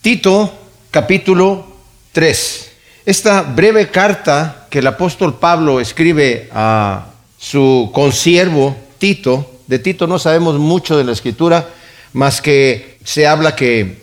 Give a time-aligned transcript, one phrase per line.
[0.00, 0.50] Tito
[0.90, 1.66] capítulo
[2.12, 2.70] 3.
[3.04, 10.18] Esta breve carta que el apóstol Pablo escribe a su consiervo Tito, de Tito no
[10.18, 11.68] sabemos mucho de la escritura,
[12.14, 13.98] más que se habla que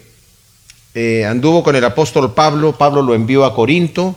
[0.93, 4.15] eh, anduvo con el apóstol Pablo, Pablo lo envió a Corinto,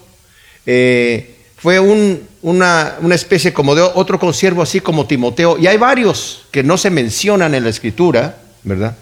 [0.67, 6.45] eh, fue una, una, especie como de otro consiervo así como Timoteo, y hay varios
[6.51, 8.97] que no se mencionan en la escritura, ¿verdad?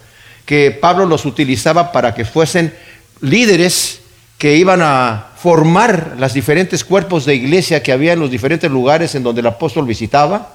[0.49, 2.73] Que Pablo los utilizaba para que fuesen
[3.21, 4.01] líderes
[4.39, 9.15] que iban a formar los diferentes cuerpos de iglesia que había en los diferentes lugares
[9.15, 10.55] en donde el apóstol visitaba.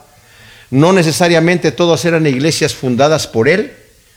[0.72, 3.72] No necesariamente todas eran iglesias fundadas por él.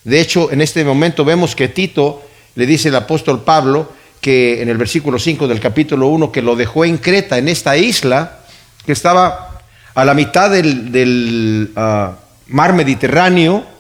[0.05, 2.23] De hecho, en este momento vemos que Tito
[2.55, 6.57] le dice el apóstol Pablo que en el versículo 5 del capítulo 1 que lo
[6.57, 8.39] dejó en Creta, en esta isla
[8.87, 9.61] que estaba
[9.95, 12.15] a la mitad del, ah,
[12.47, 13.76] mar Mediterráneo,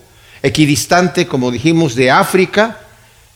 [0.47, 2.81] equidistante, como dijimos, de África,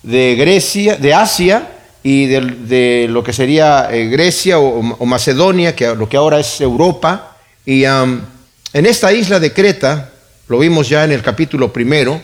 [0.02, 1.68] de Grecia, de Asia
[2.02, 7.36] y de, lo que sería eh, Grecia o, Macedonia, que lo que ahora es Europa.
[7.66, 8.26] Y en
[8.72, 10.10] esta isla de Creta,
[10.48, 12.20] lo vimos ya en el capítulo primero,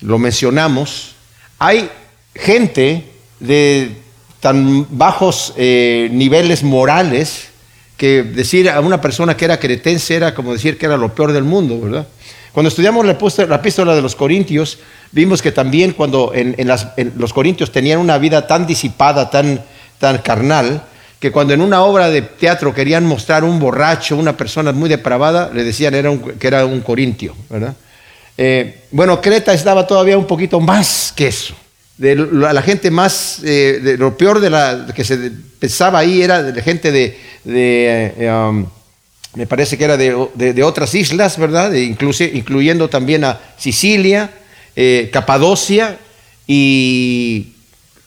[0.00, 1.14] lo mencionamos,
[1.58, 1.90] hay
[2.34, 3.04] gente
[3.40, 3.90] de
[4.40, 7.48] tan bajos eh, niveles morales
[7.96, 11.32] que decir a una persona que era cretense era como decir que era lo peor
[11.32, 12.06] del mundo, ¿verdad?
[12.52, 14.78] Cuando estudiamos la epístola de los Corintios,
[15.12, 16.56] vimos que también cuando en,
[17.16, 19.62] los Corintios tenían una vida tan disipada, tan,
[19.98, 20.82] tan carnal,
[21.20, 25.50] que cuando en una obra de teatro querían mostrar un borracho, una persona muy depravada,
[25.52, 27.74] le decían era que era un corintio, ¿verdad?
[28.40, 31.54] Eh, bueno, Creta estaba todavía un poquito más que eso.
[31.98, 36.62] La, gente más, eh, lo peor de la que se pensaba ahí era de la
[36.62, 38.64] gente de, eh, um,
[39.38, 41.72] me parece que era de, otras islas, ¿verdad?
[41.72, 44.32] incluyendo también a Sicilia,
[45.12, 45.96] Capadocia
[46.44, 47.52] y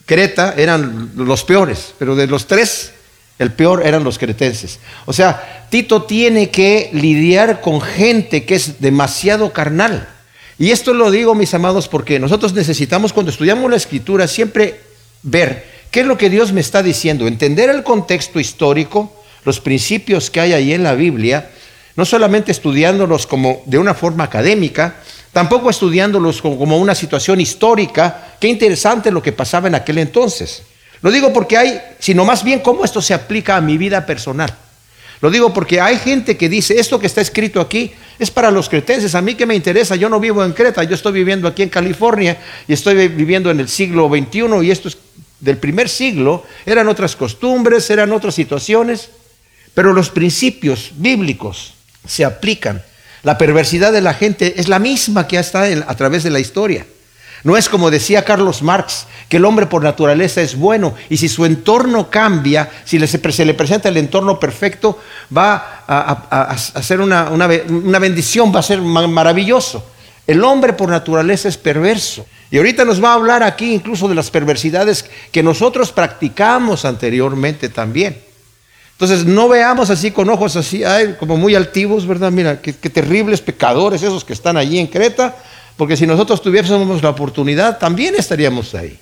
[0.04, 2.92] Creta, eran los peores, pero de los tres,
[3.38, 4.78] el peor eran los cretenses.
[5.06, 10.06] O sea, Tito tiene que lidiar con gente que es demasiado carnal.
[10.58, 14.80] Y esto lo digo, mis amados, porque nosotros necesitamos cuando estudiamos la escritura siempre
[15.22, 20.30] ver qué es lo que Dios me está diciendo, entender el contexto histórico, los principios
[20.30, 21.50] que hay ahí en la Biblia,
[21.96, 24.96] no solamente estudiándolos como de una forma académica,
[25.32, 30.62] tampoco estudiándolos como una situación histórica, qué interesante lo que pasaba en aquel entonces.
[31.02, 34.54] Lo digo porque hay, sino más bien cómo esto se aplica a mi vida personal.
[35.20, 38.68] Lo digo porque hay gente que dice, esto que está escrito aquí es para los
[38.68, 41.62] cretenses, a mí que me interesa, yo no vivo en Creta, yo estoy viviendo aquí
[41.62, 44.98] en California y estoy viviendo en el siglo XXI y esto es
[45.38, 49.10] del primer siglo, eran otras costumbres, eran otras situaciones,
[49.74, 51.74] pero los principios bíblicos
[52.06, 52.82] se aplican.
[53.22, 56.86] La perversidad de la gente es la misma que está a través de la historia.
[57.44, 61.28] No es como decía Carlos Marx, que el hombre por naturaleza es bueno y si
[61.28, 65.00] su entorno cambia, si se le presenta el entorno perfecto,
[65.36, 69.84] va a, ser una, una bendición, va a ser maravilloso.
[70.26, 72.26] El hombre por naturaleza es perverso.
[72.50, 77.68] Y ahorita nos va a hablar aquí incluso de las perversidades que nosotros practicamos anteriormente
[77.70, 78.31] también.
[79.02, 80.84] Entonces no veamos así con ojos así,
[81.18, 82.30] como muy altivos, ¿verdad?
[82.30, 85.34] Mira, qué, terribles pecadores esos que están allí en Creta
[85.76, 88.96] porque si nosotros tuviésemos la oportunidad, también estaríamos ahí.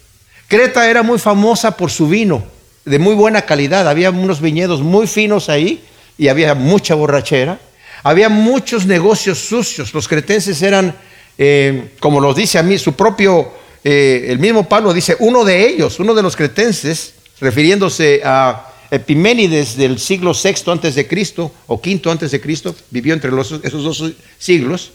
[0.49, 2.43] Creta era muy famosa por su vino,
[2.87, 3.87] de muy buena calidad.
[3.87, 5.85] Había unos viñedos muy finos ahí
[6.17, 7.61] y había mucha borrachera.
[8.03, 9.93] Había muchos negocios sucios.
[9.93, 10.95] Los cretenses eran,
[11.37, 13.53] eh, como lo dice a mí, su propio,
[13.85, 19.77] eh, el mismo Pablo dice, uno de ellos, uno de los cretenses, refiriéndose a Epiménides
[19.77, 23.31] del siglo VI antes de Cristo o V antes de Cristo, vivió entre
[23.63, 24.05] esos dos
[24.39, 24.91] siglos.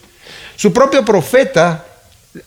[0.56, 1.86] Su propio profeta,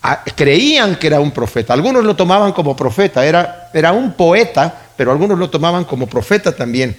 [0.02, 4.90] ah, creían que era un profeta, algunos lo tomaban como profeta, era, era un poeta,
[4.96, 6.96] pero algunos lo tomaban como profeta también.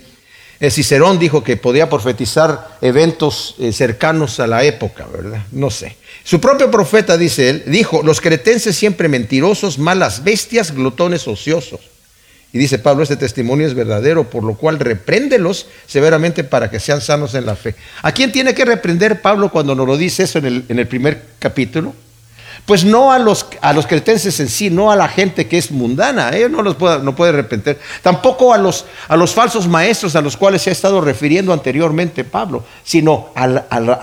[0.60, 5.44] El Cicerón dijo que podía profetizar eventos eh, cercanos a la época, ¿verdad?
[5.52, 5.96] No sé.
[6.24, 11.80] Su propio profeta, dice él, dijo, los cretenses siempre mentirosos, malas bestias, glotones ociosos.
[12.52, 17.00] Y dice Pablo, este testimonio es verdadero, por lo cual repréndelos severamente para que sean
[17.00, 17.76] sanos en la fe.
[18.02, 21.94] ¿A quién tiene que reprender Pablo cuando nos lo dice eso en el, primer capítulo?
[22.66, 25.70] Pues no a los, a los cretenses en sí, no a la gente que es
[25.70, 27.44] mundana, ellos no los puede, no puede.
[28.02, 32.24] Tampoco a los, a los falsos maestros a los cuales se ha estado refiriendo anteriormente
[32.24, 33.48] Pablo, sino a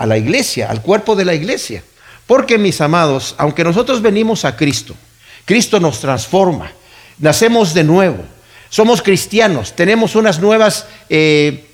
[0.05, 1.83] la iglesia, al cuerpo de la iglesia.
[2.25, 4.95] Porque mis amados, aunque nosotros venimos a Cristo,
[5.43, 6.71] Cristo nos transforma,
[7.19, 8.23] nacemos de nuevo,
[8.69, 11.67] somos cristianos, tenemos unas nuevas eh,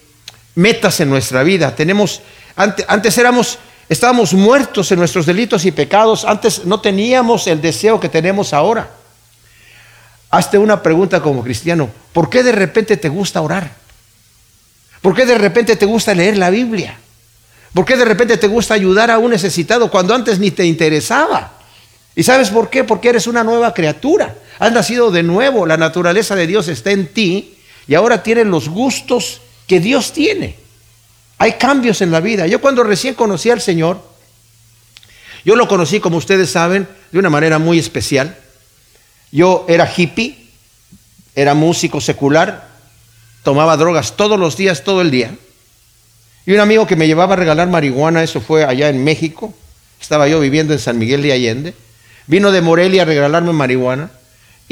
[0.56, 1.76] metas en nuestra vida.
[1.76, 2.22] Tenemos,
[2.56, 3.60] antes, antes éramos,
[3.90, 6.26] estábamos muertos en nuestros delitos y pecados.
[6.26, 8.90] Antes no teníamos el deseo que tenemos ahora.
[10.30, 11.90] hazte una pregunta como cristiano.
[12.12, 13.72] ¿Por qué de repente te gusta orar?
[15.02, 16.98] ¿Por qué de repente te gusta leer la Biblia?
[17.74, 21.54] ¿Por qué de repente te gusta ayudar a un necesitado cuando antes ni te interesaba?
[22.16, 22.84] ¿Y sabes por qué?
[22.84, 24.36] Porque eres una nueva criatura.
[24.64, 28.70] Has nacido de nuevo, la naturaleza de Dios está en ti y ahora tienes los
[28.70, 30.56] gustos que Dios tiene.
[31.38, 32.48] Hay cambios en la vida.
[32.48, 34.00] Yo cuando recién conocí al Señor,
[35.44, 38.38] yo lo conocí, como ustedes saben, de una manera muy especial.
[39.34, 40.48] Yo era hippie,
[41.36, 42.70] era músico secular,
[43.44, 45.36] tomaba drogas todos los días, todo el día.
[46.46, 49.54] Y un amigo que me llevaba a regalar marihuana, eso fue allá en México,
[50.00, 51.74] estaba yo viviendo en San Miguel de Allende,
[52.28, 54.10] vino de Morelia a regalarme marihuana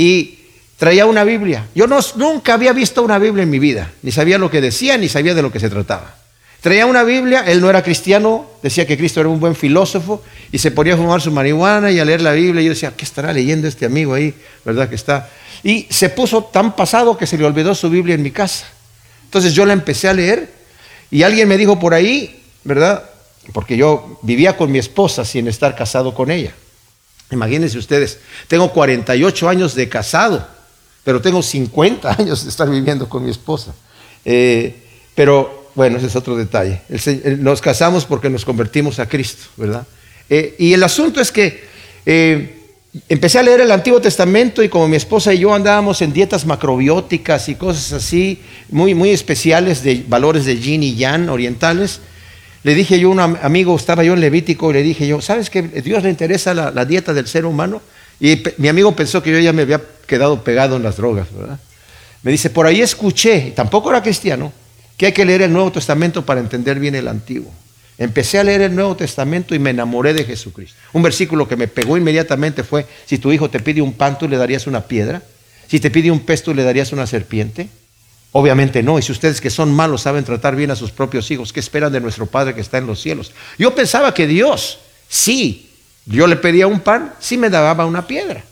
[0.01, 0.39] y
[0.77, 1.68] traía una Biblia.
[1.75, 4.98] Yo no, nunca había visto una Biblia en mi vida, ni sabía lo que decía,
[4.98, 6.15] ni sabía de lo que se trataba.
[6.59, 10.57] Traía una Biblia, él no era cristiano, decía que Cristo era un buen filósofo y
[10.57, 12.63] se ponía a fumar su marihuana y a leer la Biblia.
[12.63, 14.33] Y yo decía, ¿qué estará leyendo este amigo ahí?
[14.65, 15.30] ¿Verdad que está?
[15.62, 18.65] Y se puso tan pasado que se le olvidó su Biblia en mi casa.
[19.25, 20.51] Entonces yo la empecé a leer
[21.12, 23.04] y alguien me dijo por ahí, ¿verdad?
[23.54, 26.54] Porque yo vivía con mi esposa sin estar casado con ella.
[27.31, 30.45] Imagínense ustedes, tengo 48 años de casado,
[31.04, 33.74] pero tengo 50 años de estar viviendo con mi esposa.
[34.25, 34.75] Eh,
[35.16, 36.81] pero bueno, ese es otro detalle.
[37.39, 39.86] nos casamos porque nos convertimos a Cristo, ¿verdad?
[40.30, 41.63] Eh, y el asunto es que
[42.06, 42.57] eh,
[43.07, 46.45] empecé a leer el Antiguo Testamento y como mi esposa y yo andábamos en dietas
[46.45, 52.01] macrobióticas y cosas así, muy, muy especiales de valores de yin y yang orientales,
[52.63, 55.50] le dije yo a un amigo, estaba yo en Levítico, y le dije yo, ¿sabes
[55.50, 57.81] que Dios le interesa la, la dieta del ser humano?
[58.19, 61.60] Y mi amigo pensó que yo ya me había quedado pegado en las drogas, ¿verdad?
[62.24, 64.54] Me dice, por ahí escuché, tampoco era cristiano,
[64.96, 67.52] que hay que leer el Nuevo Testamento para entender bien el Antiguo.
[67.98, 70.78] Empecé a leer el Nuevo Testamento y me enamoré de Jesucristo.
[70.94, 74.28] Un versículo que me pegó inmediatamente fue, si tu hijo te pide un pan, tú
[74.28, 75.24] le darías una piedra.
[75.68, 77.69] Si te pide un pez, tú le darías una serpiente.
[78.31, 78.98] Obviamente no.
[78.98, 81.92] Y si ustedes que son malos saben tratar bien a sus propios hijos, ¿qué esperan
[81.92, 83.31] de nuestro Padre que está en los cielos?
[83.57, 85.69] Yo pensaba que Dios, sí,
[86.06, 88.44] yo le pedía un pan, sí me daba una piedra.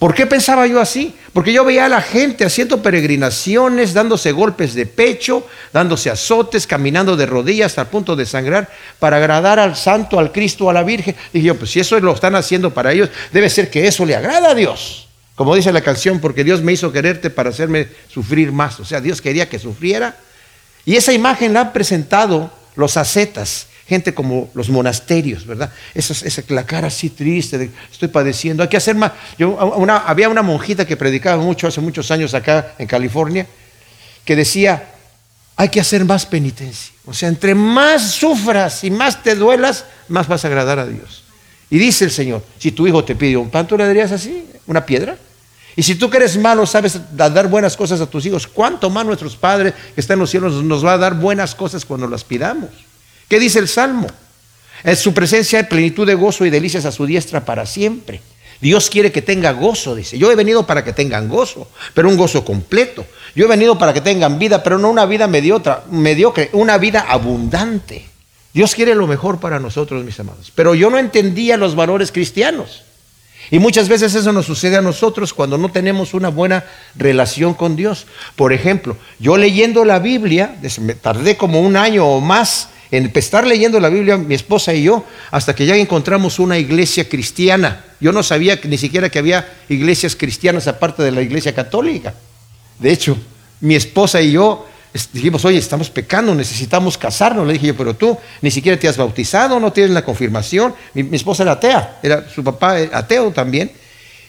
[0.00, 1.14] ¿Por qué pensaba yo así?
[1.34, 7.18] Porque yo veía a la gente haciendo peregrinaciones, dándose golpes de pecho, dándose azotes, caminando
[7.18, 10.84] de rodillas hasta el punto de sangrar para agradar al santo, al Cristo, a la
[10.84, 11.14] Virgen.
[11.34, 14.16] Dije yo, pues si eso lo están haciendo para ellos, debe ser que eso le
[14.16, 15.09] agrada a Dios.
[15.40, 18.78] Como dice la canción, porque Dios me hizo quererte para hacerme sufrir más.
[18.78, 20.18] O sea, Dios quería que sufriera.
[20.84, 25.72] Y esa imagen la han presentado los ascetas gente como los monasterios, ¿verdad?
[25.94, 29.12] Esa, la cara así triste, estoy padeciendo, hay que hacer más.
[29.38, 29.58] Yo,
[30.06, 33.46] había una monjita que predicaba mucho hace muchos años acá en California,
[34.26, 34.90] que decía,
[35.56, 36.92] hay que hacer más penitencia.
[37.06, 41.24] O sea, entre más sufras y más te duelas, más vas a agradar a Dios.
[41.70, 44.44] Y dice el Señor, si tu hijo te pide un pan, ¿tú le darías así?
[44.66, 45.16] ¿Una piedra?
[45.76, 49.06] Y si tú que eres malo sabes dar buenas cosas a tus hijos, ¿cuánto más
[49.06, 52.24] nuestros padres que están en los cielos nos va a dar buenas cosas cuando las
[52.24, 52.70] pidamos?
[53.28, 54.08] ¿Qué dice el Salmo?
[54.82, 58.20] En su presencia hay plenitud de gozo y delicias a su diestra para siempre.
[58.60, 60.18] Dios quiere que tenga gozo, dice.
[60.18, 63.06] Yo he venido para que tengan gozo, pero un gozo completo.
[63.34, 68.06] Yo he venido para que tengan vida, pero no una vida mediocre, una vida abundante.
[68.52, 70.52] Dios quiere lo mejor para nosotros, mis amados.
[70.54, 72.82] Pero yo no entendía los valores cristianos.
[73.50, 76.64] Y muchas veces eso nos sucede a nosotros cuando no tenemos una buena
[76.94, 78.06] relación con Dios.
[78.36, 83.46] Por ejemplo, yo leyendo la Biblia, me tardé como un año o más en estar
[83.46, 87.84] leyendo la Biblia, mi esposa y yo, hasta que ya encontramos una iglesia cristiana.
[88.00, 92.14] Yo no sabía ni siquiera que había iglesias cristianas aparte de la iglesia católica.
[92.78, 93.16] De hecho,
[93.60, 94.66] mi esposa y yo
[95.12, 97.46] dijimos, oye, estamos pecando, necesitamos casarnos.
[97.46, 100.74] Le dije yo, pero tú ni siquiera te has bautizado, no tienes la confirmación.
[100.94, 103.70] Mi, esposa era atea, era su papá ateo también.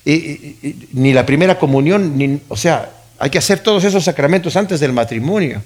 [0.05, 2.89] ni la primera comunión, ni, o sea,
[3.19, 5.61] hay que hacer todos esos sacramentos antes del matrimonio.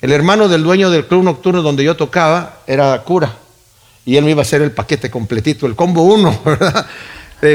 [0.00, 3.36] El hermano del dueño del club nocturno donde yo tocaba era cura.
[4.04, 6.86] Y él me iba a hacer el paquete completito, el combo uno, ¿verdad?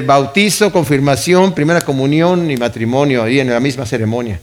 [0.05, 4.39] bautizo, confirmación, primera comunión y matrimonio ahí en la misma ceremonia.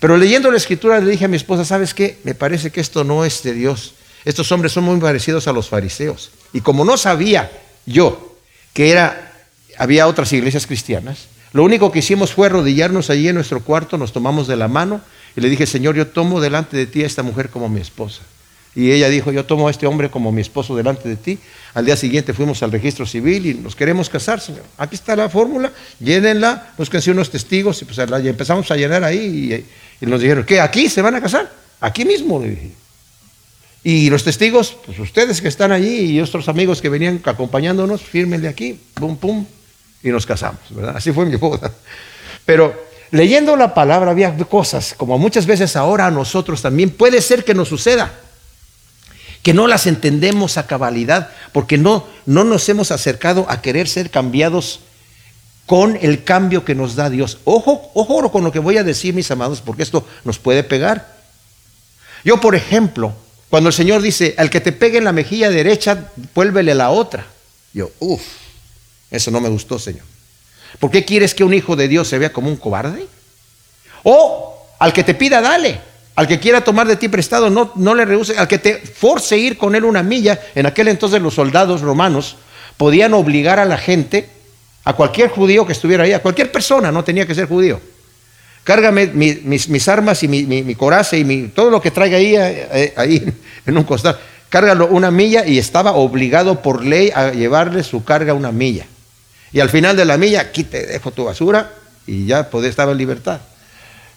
[0.00, 2.18] Pero leyendo la escritura le dije a mi esposa, ¿sabes qué?
[2.24, 3.94] Me parece que esto no es de Dios.
[4.24, 6.30] Estos hombres son muy parecidos a los fariseos.
[6.52, 7.50] Y como no sabía
[7.86, 8.36] yo
[8.72, 9.32] que era,
[9.78, 14.12] había otras iglesias cristianas, lo único que hicimos fue arrodillarnos allí en nuestro cuarto, nos
[14.12, 15.00] tomamos de la mano
[15.36, 18.22] y le dije, Señor, yo tomo delante de ti a esta mujer como mi esposa.
[18.76, 21.38] Y ella dijo, yo tomo a este hombre como mi esposo delante de ti.
[21.74, 24.62] Al día siguiente fuimos al registro civil y nos queremos casar, Señor.
[24.78, 29.64] Aquí está la fórmula, llénenla, canción unos testigos y pues empezamos a llenar ahí
[30.00, 30.60] y, nos dijeron, ¿qué?
[30.60, 31.50] ¿Aquí se van a casar?
[31.80, 32.70] Aquí mismo, le dije.
[33.84, 38.48] Y los testigos, pues ustedes que están allí y otros amigos que venían acompañándonos, fírmenle
[38.48, 39.46] aquí, pum, pum,
[40.02, 40.96] y nos casamos, ¿verdad?
[40.96, 41.70] Así fue mi boda.
[42.44, 42.74] Pero
[43.10, 47.54] leyendo la palabra había cosas, como muchas veces ahora a nosotros también puede ser que
[47.54, 48.12] nos suceda,
[49.44, 54.10] que no las entendemos a cabalidad, porque no, no nos hemos acercado a querer ser
[54.10, 54.80] cambiados
[55.66, 57.36] con el cambio que nos da Dios.
[57.44, 61.14] Ojo, ojo con lo que voy a decir, mis amados, porque esto nos puede pegar.
[62.24, 63.12] Yo, por ejemplo,
[63.50, 67.26] cuando el Señor dice, al que te pegue en la mejilla derecha, vuélvele la otra.
[67.74, 68.22] Yo, uff,
[69.10, 70.06] eso no me gustó, Señor.
[70.80, 73.06] ¿Por qué quieres que un hijo de Dios se vea como un cobarde?
[74.04, 75.92] O al que te pida, dale.
[76.16, 78.38] Al que quiera tomar de ti prestado, no, no le rehúse.
[78.38, 80.40] Al que te force ir con él una milla.
[80.54, 82.36] En aquel entonces los soldados romanos
[82.76, 84.28] podían obligar a la gente,
[84.84, 87.80] a cualquier judío que estuviera ahí, a cualquier persona, no tenía que ser judío.
[88.62, 93.32] Cárgame mis, armas y mi, mi, coraza y todo lo que traiga ahí, eh, eh,
[93.66, 94.18] en un costal.
[94.48, 98.86] Cárgalo una milla y estaba obligado por ley a llevarle su carga una milla.
[99.52, 101.72] Y al final de la milla, aquí te dejo tu basura
[102.06, 103.40] y ya podés estar en libertad.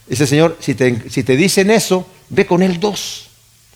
[0.08, 3.30] Dice Señor, si te, dicen eso, ve con él dos.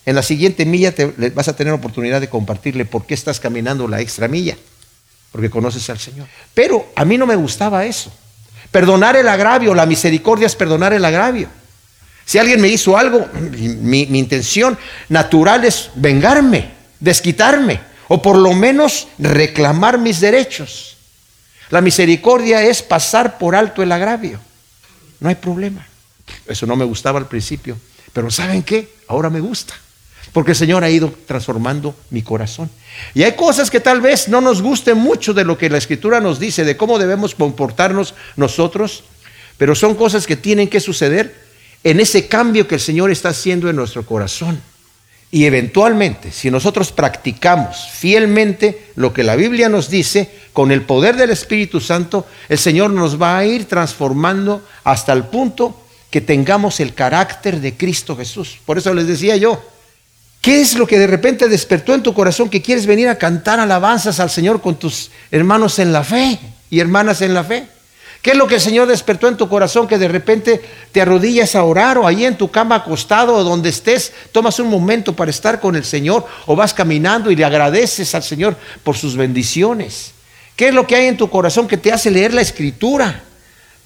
[0.06, 0.94] En la siguiente milla
[1.36, 4.58] vas a tener oportunidad de compartirle por qué estás caminando la extra milla,
[5.32, 6.28] porque conoces al Señor.
[6.54, 8.12] Pero a mí no me gustaba eso.
[8.72, 11.50] Perdonar el agravio, la misericordia es perdonar el agravio.
[12.26, 14.78] Si alguien me hizo algo, mi intención
[15.10, 20.98] natural es vengarme, desquitarme, o por lo menos reclamar mis derechos.
[21.70, 24.40] La misericordia es pasar por alto el agravio.
[25.20, 25.88] No hay problema.
[26.46, 27.78] Eso no me gustaba al principio.
[28.14, 28.90] Pero ¿saben qué?
[29.08, 29.74] Ahora me gusta.
[30.34, 32.70] Porque el Señor ha ido transformando mi corazón.
[33.14, 36.22] Y hay cosas que tal vez no nos gusten mucho de lo que la Escritura
[36.22, 39.04] nos dice, de cómo debemos comportarnos nosotros,
[39.58, 41.36] pero son cosas que tienen que suceder
[41.84, 44.62] en ese cambio que el Señor está haciendo en nuestro corazón.
[45.32, 51.16] Y eventualmente, si nosotros practicamos fielmente lo que la Biblia nos dice, con el poder
[51.16, 55.81] del Espíritu Santo, el Señor nos va a ir transformando hasta el punto
[56.12, 58.60] que tengamos el carácter de Cristo Jesús.
[58.66, 59.64] Por eso les decía yo,
[60.42, 63.60] ¿qué es lo que de repente despertó en tu corazón que quieres venir a cantar
[63.62, 66.38] alabanzas al Señor con tus hermanos en la fe
[66.70, 67.66] y hermanas en la fe?
[68.22, 71.56] ¿Qué es lo que el Señor despertó en tu corazón que de repente te arrodillas
[71.56, 75.32] a orar o ahí en tu cama acostado o donde estés, tomas un momento para
[75.32, 80.12] estar con el Señor o vas caminando y le agradeces al Señor por sus bendiciones?
[80.56, 83.24] ¿Qué es lo que hay en tu corazón que te hace leer la escritura?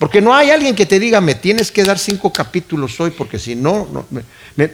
[0.06, 3.40] Porque no hay alguien que te diga, me tienes que dar cinco capítulos hoy, porque
[3.40, 4.06] si no,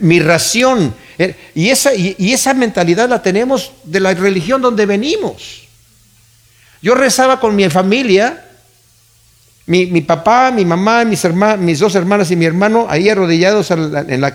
[0.01, 0.93] mi ración.
[1.17, 5.69] Eh, y esa, y esa mentalidad la tenemos de la religión donde venimos.
[6.81, 8.45] Yo rezaba con mi familia
[9.71, 11.25] mi, papá, mi mamá, mis,
[11.59, 14.33] mis dos hermanas y mi hermano, ahí arrodillados en la,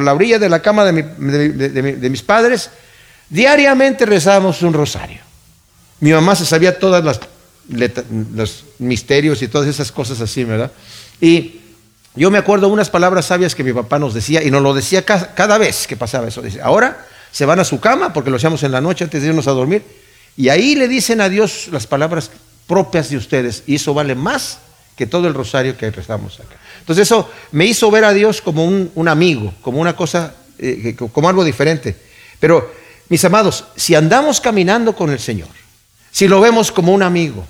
[0.00, 2.70] la orilla de la cama de, mis padres,
[3.28, 5.18] diariamente rezábamos un rosario.
[5.98, 7.26] Mi mamá se sabía todos
[7.68, 10.72] los misterios y todas esas cosas así, ¿verdad?
[11.20, 11.60] Y
[12.14, 15.04] yo me acuerdo unas palabras sabias que mi papá nos decía, y nos lo decía
[15.04, 16.42] cada, vez que pasaba eso.
[16.42, 19.28] Dice, ahora se van a su cama, porque lo hacíamos en la noche antes de
[19.28, 19.82] irnos a dormir,
[20.36, 22.30] y ahí le dicen a Dios las palabras
[22.66, 24.58] propias de ustedes, y eso vale más
[24.96, 26.56] que todo el rosario que rezamos acá.
[26.80, 31.28] Entonces eso me hizo ver a Dios como un, amigo, como una cosa, eh, como
[31.28, 31.96] algo diferente.
[32.40, 32.72] Pero,
[33.08, 35.48] mis amados, si andamos caminando con el Señor,
[36.10, 37.46] si lo vemos como un amigo,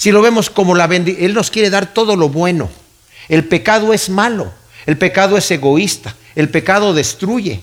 [0.00, 2.70] si lo vemos como la bendición, Él nos quiere dar todo lo bueno.
[3.28, 4.50] El pecado es malo,
[4.86, 7.60] el pecado es egoísta, el pecado destruye.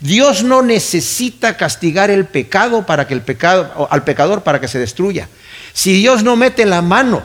[0.00, 4.80] Dios no necesita castigar el pecado para que el pecado al pecador para que se
[4.80, 5.28] destruya.
[5.72, 7.22] Si Dios no mete la mano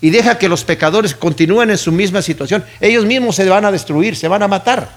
[0.00, 3.70] y deja que los pecadores continúen en su misma situación, ellos mismos se van a
[3.70, 4.90] destruir, se van a matar.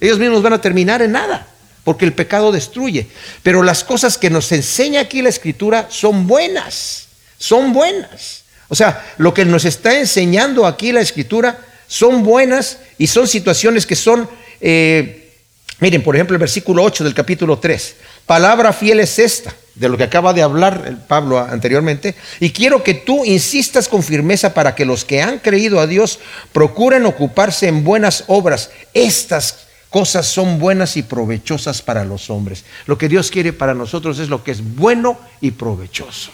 [0.00, 1.48] Ellos mismos van a terminar en nada,
[1.82, 3.08] porque el pecado destruye.
[3.42, 8.43] Pero las cosas que nos enseña aquí la Escritura son buenas, son buenas.
[8.74, 13.86] O sea, lo que nos está enseñando aquí la Escritura son buenas y son situaciones
[13.86, 14.28] que son,
[14.60, 15.30] eh,
[15.78, 17.94] miren, por ejemplo, el versículo 8 del capítulo 3.
[18.26, 22.94] Palabra fiel es esta de lo que acaba de hablar Pablo anteriormente, y quiero que
[22.94, 26.18] tú insistas con firmeza para que los que han creído a Dios
[26.52, 28.70] procuren ocuparse en buenas obras.
[28.92, 32.64] Estas cosas son buenas y provechosas para los hombres.
[32.86, 36.32] Lo que Dios quiere para nosotros es lo que es bueno y provechoso,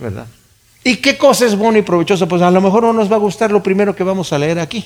[0.00, 0.26] ¿verdad?
[0.84, 2.26] ¿Y qué cosa es bueno y provechoso?
[2.26, 4.58] Pues a lo mejor no nos va a gustar lo primero que vamos a leer
[4.58, 4.84] aquí.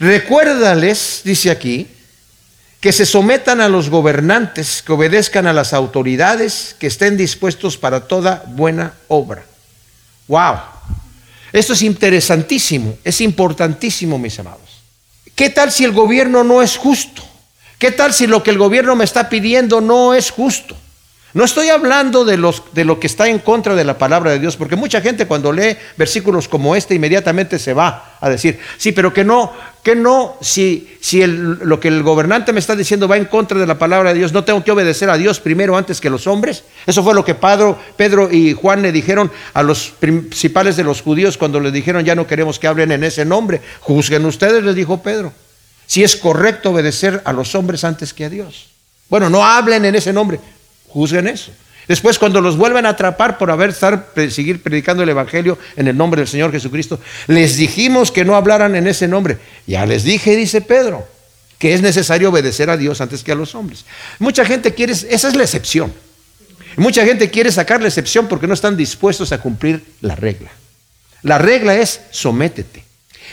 [0.00, 1.86] Recuérdales, dice aquí,
[2.80, 8.08] que se sometan a los gobernantes, que obedezcan a las autoridades, que estén dispuestos para
[8.08, 9.44] toda buena obra.
[10.26, 10.56] ¡Wow!
[11.52, 14.82] Esto es interesantísimo, es importantísimo, mis amados.
[15.36, 17.22] ¿Qué tal si el gobierno no es justo?
[17.78, 20.76] ¿Qué tal si lo que el gobierno me está pidiendo no es justo?
[21.34, 22.36] No estoy hablando de,
[22.72, 25.50] de lo que está en contra de la palabra de Dios, porque mucha gente cuando
[25.50, 29.50] lee versículos como este inmediatamente se va a decir, sí, pero que no,
[29.82, 33.66] que no, si, si lo que el gobernante me está diciendo va en contra de
[33.66, 36.64] la palabra de Dios, no tengo que obedecer a Dios primero antes que los hombres.
[36.86, 41.00] Eso fue lo que Pedro, Pedro y Juan le dijeron a los principales de los
[41.00, 43.62] judíos cuando les dijeron ya no queremos que hablen en ese nombre.
[43.80, 45.32] Juzguen ustedes, les dijo Pedro,
[45.86, 48.68] si es correcto obedecer a los hombres antes que a Dios.
[49.08, 50.38] Bueno, no hablen en ese nombre,
[50.92, 51.52] Juzguen eso.
[51.88, 55.96] Después, cuando los vuelven a atrapar por haber estar, seguir predicando el Evangelio en el
[55.96, 59.38] nombre del Señor Jesucristo, les dijimos que no hablaran en ese nombre.
[59.66, 61.06] Ya les dije, dice Pedro,
[61.58, 63.84] que es necesario obedecer a Dios antes que a los hombres.
[64.18, 65.92] Mucha gente quiere, esa es la excepción.
[66.76, 70.50] Mucha gente quiere sacar la excepción porque no están dispuestos a cumplir la regla.
[71.22, 72.84] La regla es sométete.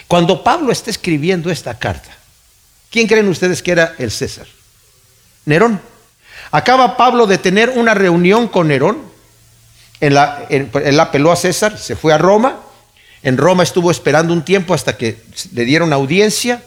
[0.08, 2.10] Cuando Pablo está escribiendo esta carta,
[2.90, 4.48] ¿quién creen ustedes que era el César?
[5.46, 5.89] Nerón.
[6.52, 8.98] Acaba Pablo de tener una reunión con Nerón.
[10.02, 12.60] En la, él apeló a César, se fue a Roma.
[13.22, 15.18] En Roma estuvo esperando un tiempo hasta que
[15.54, 16.64] le dieron audiencia.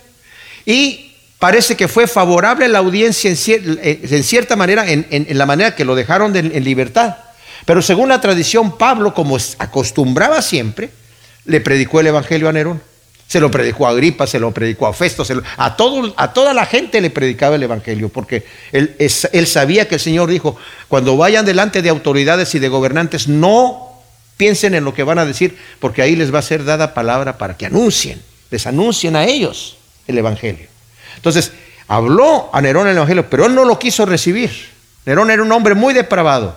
[0.66, 3.36] Y parece que fue favorable la audiencia en,
[3.82, 7.16] eh, cierta manera, en, la manera que lo dejaron en libertad.
[7.64, 10.90] Pero según la tradición, Pablo, como acostumbraba siempre,
[11.44, 12.82] le predicó el Evangelio a Nerón.
[13.26, 15.24] Se lo predicó a Agripa, se lo predicó a Festo,
[15.56, 20.28] a, toda la gente le predicaba el Evangelio, porque él, él sabía que el Señor
[20.28, 20.56] dijo,
[20.88, 23.92] cuando vayan delante de autoridades y de gobernantes, no
[24.36, 27.38] piensen en lo que van a decir, porque ahí les va a ser dada palabra
[27.38, 29.76] para que anuncien, les anuncien a ellos
[30.06, 30.66] el Evangelio.
[31.16, 31.52] Entonces,
[31.88, 34.50] habló a Nerón el Evangelio, pero él no lo quiso recibir.
[35.06, 36.56] Nerón era un hombre muy depravado,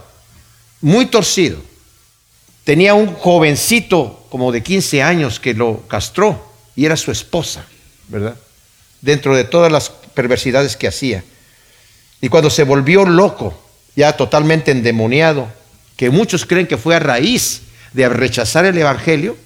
[0.81, 1.57] muy torcido.
[2.63, 6.44] Tenía un jovencito como de 15 años que lo castró
[6.75, 7.65] y era su esposa,
[8.07, 8.35] ¿verdad?
[9.01, 11.23] Dentro de todas las perversidades que hacía.
[12.21, 13.59] Y cuando se volvió loco,
[13.95, 15.47] ya totalmente endemoniado,
[15.95, 17.61] que muchos creen que fue a raíz
[17.93, 19.37] de rechazar el Evangelio,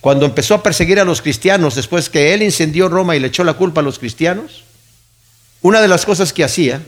[0.00, 3.44] cuando empezó a perseguir a los cristianos después que él incendió Roma y le echó
[3.44, 4.64] la culpa a los cristianos,
[5.60, 6.80] una de las cosas que hacía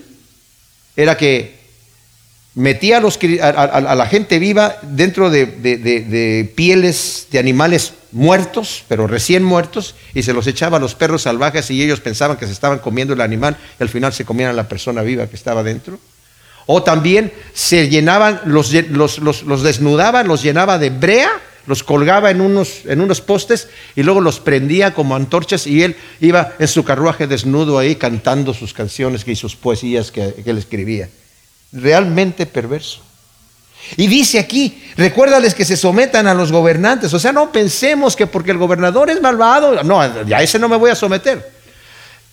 [0.96, 1.61] era que
[2.54, 9.42] metía a, los, a, la gente viva dentro de, pieles de animales muertos, pero recién
[9.42, 12.80] muertos, y se los echaba a los perros salvajes y ellos pensaban que se estaban
[12.80, 15.98] comiendo el animal y al final se comían a la persona viva que estaba dentro.
[16.66, 21.30] O también se llenaban, los, los, los, desnudaba, los llenaba de brea,
[21.66, 25.96] los colgaba en unos, en unos postes y luego los prendía como antorchas y él
[26.20, 31.08] iba en su carruaje desnudo ahí cantando sus canciones y sus poesías que él escribía
[31.72, 33.00] realmente perverso.
[33.96, 37.12] Y dice aquí, recuérdales que se sometan a los gobernantes.
[37.12, 40.76] O sea, no pensemos que porque el gobernador es malvado, no, ya ese no me
[40.76, 41.52] voy a someter.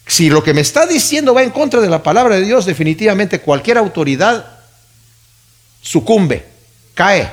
[0.05, 3.41] Si lo que me está diciendo va en contra de la palabra de Dios, definitivamente
[3.41, 4.59] cualquier autoridad
[5.81, 6.45] sucumbe,
[6.93, 7.29] cae,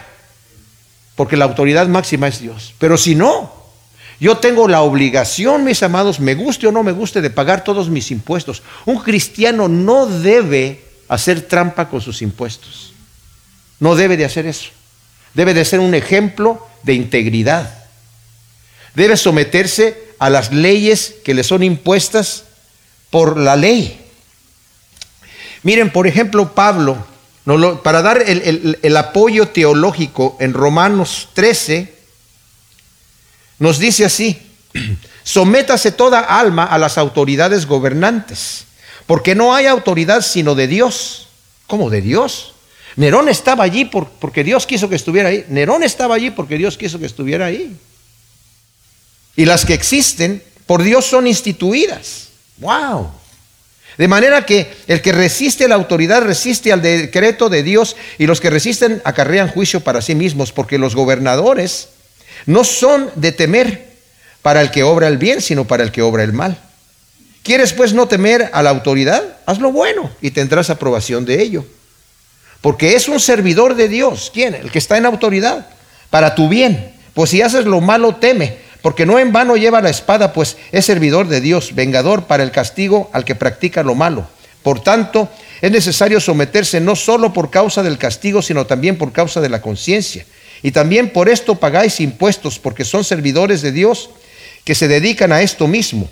[1.15, 2.75] porque la autoridad máxima es Dios.
[2.79, 3.53] Pero si no,
[4.19, 7.89] yo tengo la obligación, mis amados, me guste o no me guste, de pagar todos
[7.89, 8.63] mis impuestos.
[8.85, 12.93] Un cristiano no debe hacer trampa con sus impuestos.
[13.79, 14.71] No debe de hacer eso.
[15.35, 17.85] Debe de ser un ejemplo de integridad.
[18.95, 22.45] Debe someterse a las leyes que le son impuestas
[23.11, 24.01] por la ley.
[25.63, 27.07] Miren, por ejemplo, Pablo,
[27.83, 31.95] para dar el, el apoyo teológico en Romanos 13,
[33.59, 34.41] nos dice así,
[35.23, 38.67] sométase toda alma a las autoridades gobernantes
[39.07, 41.29] porque no hay autoridad sino de Dios.
[41.67, 42.55] ¿Cómo de Dios?
[42.97, 45.45] Nerón estaba allí porque Dios quiso que estuviera ahí.
[45.49, 47.77] Nerón estaba allí porque Dios quiso que estuviera ahí.
[49.37, 52.29] Y las que existen por Dios son instituidas.
[52.59, 53.11] ¡Wow!
[53.99, 58.41] De manera que el que resiste la autoridad resiste al decreto de Dios y los
[58.41, 61.89] que resisten acarrean juicio para sí mismos, porque los gobernadores
[62.45, 63.87] no son de temer
[64.43, 66.59] para el que obra el bien, sino para el que obra el mal.
[67.47, 69.23] ¿Quieres pues no temer a la autoridad?
[69.47, 71.65] Haz lo bueno y tendrás aprobación de ello.
[72.61, 74.33] Porque es un servidor de Dios.
[74.35, 74.57] ¿Quién?
[74.57, 75.69] El que está en autoridad.
[76.11, 76.93] Para tu bien.
[77.15, 78.57] Pues si haces lo malo, teme.
[78.83, 82.51] Porque no en vano lleva la espada, pues es servidor de Dios, vengador para el
[82.51, 84.27] castigo al que practica lo malo.
[84.65, 85.29] Por tanto,
[85.61, 89.63] es necesario someterse no solo por causa del castigo, sino también por causa de la
[89.63, 90.27] conciencia.
[90.65, 94.11] Y también por esto pagáis impuestos, porque son servidores de Dios
[94.65, 96.11] que se dedican a esto mismo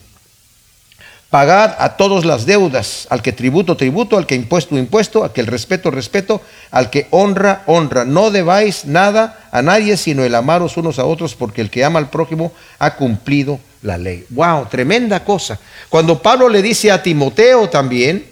[1.35, 5.40] Pagad a todos las deudas, al que tributo, tributo, al que impuesto, impuesto, al que
[5.40, 8.05] el respeto, respeto, al que honra, honra.
[8.05, 11.99] No debáis nada a nadie sino el amaros unos a otros, porque el que ama
[11.99, 14.25] al prójimo ha cumplido la ley.
[14.31, 14.66] ¡Wow!
[14.70, 15.59] Tremenda cosa.
[15.88, 18.25] Cuando Pablo le dice a Timoteo también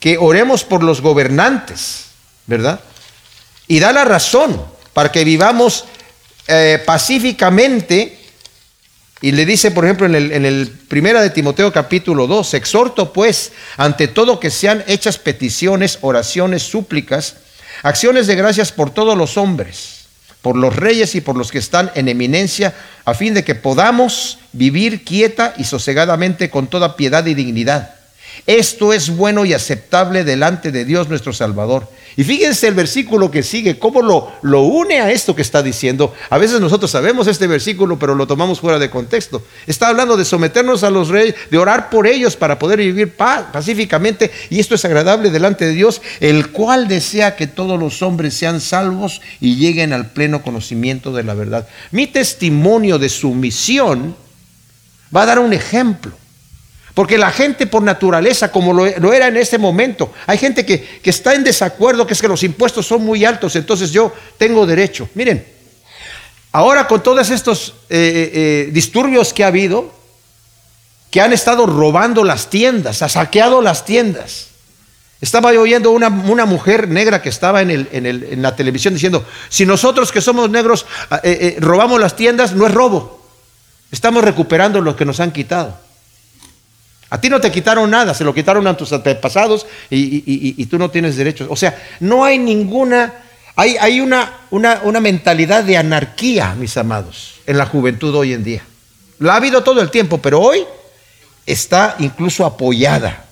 [0.00, 2.06] que oremos por los gobernantes,
[2.48, 2.80] ¿verdad?
[3.68, 4.60] Y da la razón
[4.92, 5.84] para que vivamos
[6.48, 8.18] eh, pacíficamente.
[9.22, 13.52] Y le dice, por ejemplo, en el, en primera de Timoteo capítulo 2, exhorto pues
[13.76, 17.36] ante todo que sean hechas peticiones, oraciones, súplicas,
[17.82, 20.06] acciones de gracias por todos los hombres,
[20.42, 24.38] por los reyes y por los que están en eminencia, a fin de que podamos
[24.52, 28.02] vivir quieta y sosegadamente con toda piedad y dignidad
[28.46, 31.88] esto es bueno y aceptable delante de Dios nuestro Salvador.
[32.16, 36.14] Y fíjense el versículo que sigue, cómo lo, lo, une a esto que está diciendo.
[36.30, 39.42] A veces nosotros sabemos este versículo, pero lo tomamos fuera de contexto.
[39.66, 44.30] Está hablando de someternos a los reyes, de orar por ellos para poder vivir pacíficamente.
[44.50, 48.60] Y esto es agradable delante de Dios, el cual desea que todos los hombres sean
[48.60, 51.68] salvos y lleguen al pleno conocimiento de la verdad.
[51.90, 54.14] Mi testimonio de sumisión
[55.14, 56.21] va a dar un ejemplo.
[56.94, 61.34] Porque la gente por naturaleza, como lo, era en ese momento, hay gente que, está
[61.34, 65.08] en desacuerdo, que es que los impuestos son muy altos, entonces yo tengo derecho.
[65.14, 65.46] Miren,
[66.52, 69.90] ahora con todos estos eh, eh, eh, disturbios que ha habido,
[71.10, 74.48] que han estado robando las tiendas, ha saqueado las tiendas.
[75.22, 80.20] Estaba yo oyendo una, mujer negra que estaba en, la televisión diciendo, si nosotros que
[80.20, 81.22] somos negros ah,
[81.58, 83.24] robamos las tiendas, no es robo,
[83.92, 85.78] estamos recuperando lo que nos han quitado.
[87.12, 90.90] A ti no te quitaron nada, se lo quitaron a tus antepasados y, tú no
[90.90, 91.46] tienes derechos.
[91.50, 93.12] O sea, no hay ninguna,
[93.54, 98.42] hay, hay una, una, una, mentalidad de anarquía, mis amados, en la juventud hoy en
[98.42, 98.62] día.
[99.18, 100.64] La ha habido todo el tiempo, pero hoy
[101.44, 103.26] está incluso apoyada,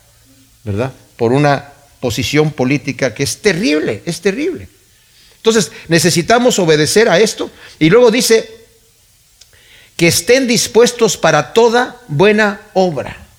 [0.62, 0.92] ¿verdad?
[1.16, 4.68] Por una posición política que es terrible, es terrible.
[5.36, 7.50] Entonces, necesitamos obedecer a esto.
[7.78, 8.46] Y luego dice,
[9.96, 13.29] que estén dispuestos para toda buena obra.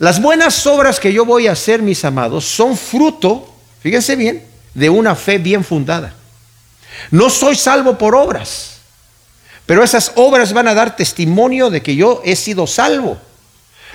[0.00, 4.88] Las buenas obras que yo voy a hacer, mis amados, son fruto, fíjense bien, de
[4.88, 6.14] una fe bien fundada.
[7.10, 8.78] No soy salvo por obras,
[9.66, 13.18] pero esas obras van a dar testimonio de que yo he sido salvo.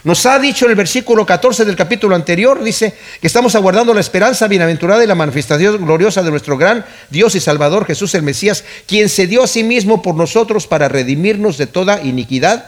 [0.03, 4.01] Nos ha dicho en el versículo 14 del capítulo anterior, dice que estamos aguardando la
[4.01, 8.63] esperanza bienaventurada y la manifestación gloriosa de nuestro gran Dios y Salvador Jesús el Mesías,
[8.85, 12.67] quien se dio a sí mismo por nosotros para redimirnos de toda iniquidad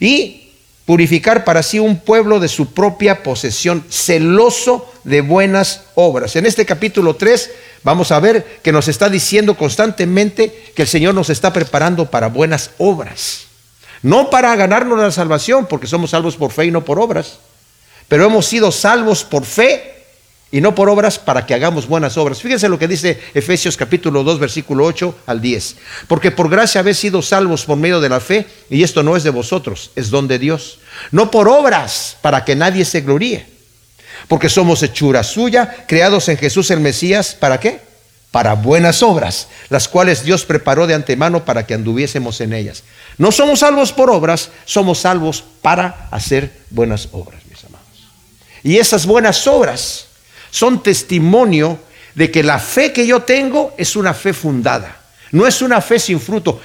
[0.00, 0.41] y
[0.86, 6.36] purificar para sí un pueblo de su propia posesión, celoso de buenas obras.
[6.36, 7.50] En este capítulo 3
[7.84, 12.28] vamos a ver que nos está diciendo constantemente que el Señor nos está preparando para
[12.28, 13.46] buenas obras.
[14.02, 17.38] No para ganarnos la salvación, porque somos salvos por fe y no por obras,
[18.08, 19.91] pero hemos sido salvos por fe
[20.52, 22.42] y no por obras para que hagamos buenas obras.
[22.42, 25.76] Fíjense lo que dice Efesios capítulo 2, versículo 8 al 10.
[26.06, 29.24] Porque por gracia habéis sido salvos por medio de la fe, y esto no es
[29.24, 30.78] de vosotros, es don de Dios.
[31.10, 33.46] No por obras para que nadie se gloríe.
[34.28, 37.80] Porque somos hechura suya, creados en Jesús el Mesías, ¿para qué?
[38.30, 42.84] Para buenas obras, las cuales Dios preparó de antemano para que anduviésemos en ellas.
[43.16, 47.86] No somos salvos por obras, somos salvos para hacer buenas obras, mis amados.
[48.62, 50.08] Y esas buenas obras
[50.52, 51.80] son testimonio
[52.14, 55.00] de que la fe que yo tengo es una fe fundada,
[55.32, 56.60] no es una fe sin fruto.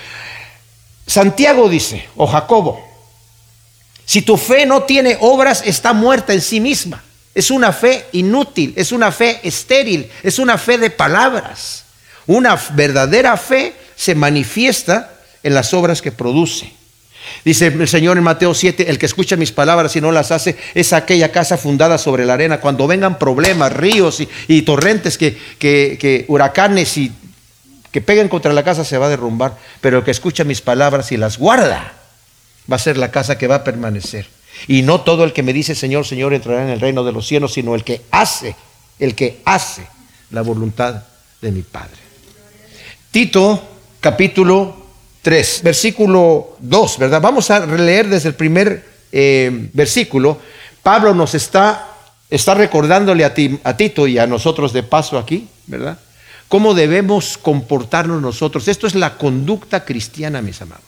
[1.07, 2.85] Santiago dice, o Jacobo,
[4.05, 7.01] si tu fe no tiene obras, está muerta en sí misma.
[7.33, 11.85] Es una fe inútil, es una fe estéril, es una fe de palabras.
[12.25, 16.76] Una verdadera fe se manifiesta en las obras que produce.
[17.43, 20.57] Dice el Señor en Mateo 7, el que escucha mis palabras y no las hace
[20.73, 22.59] es aquella casa fundada sobre la arena.
[22.59, 27.11] Cuando vengan problemas, ríos y, torrentes, que, que, huracanes y
[27.91, 29.57] que peguen contra la casa se va a derrumbar.
[29.81, 31.93] Pero el que escucha mis palabras y las guarda
[32.71, 34.27] va a ser la casa que va a permanecer.
[34.67, 37.27] Y no todo el que me dice Señor, Señor entrará en el reino de los
[37.27, 38.55] cielos, sino el que hace,
[38.99, 39.87] el que hace
[40.31, 41.03] la voluntad
[41.41, 41.97] de mi Padre.
[43.11, 43.61] Tito
[43.99, 44.86] capítulo
[45.27, 47.19] 3, versículo 2, ¿verdad?
[47.19, 50.39] Vamos a leer desde el primer eh, versículo.
[50.81, 51.85] Pablo nos está,
[52.29, 55.99] está recordándole a, ti, a Tito y a nosotros de paso aquí, ¿verdad?
[56.47, 58.69] Cómo debemos comportarnos nosotros.
[58.69, 60.86] Esto es la conducta cristiana, mis amados.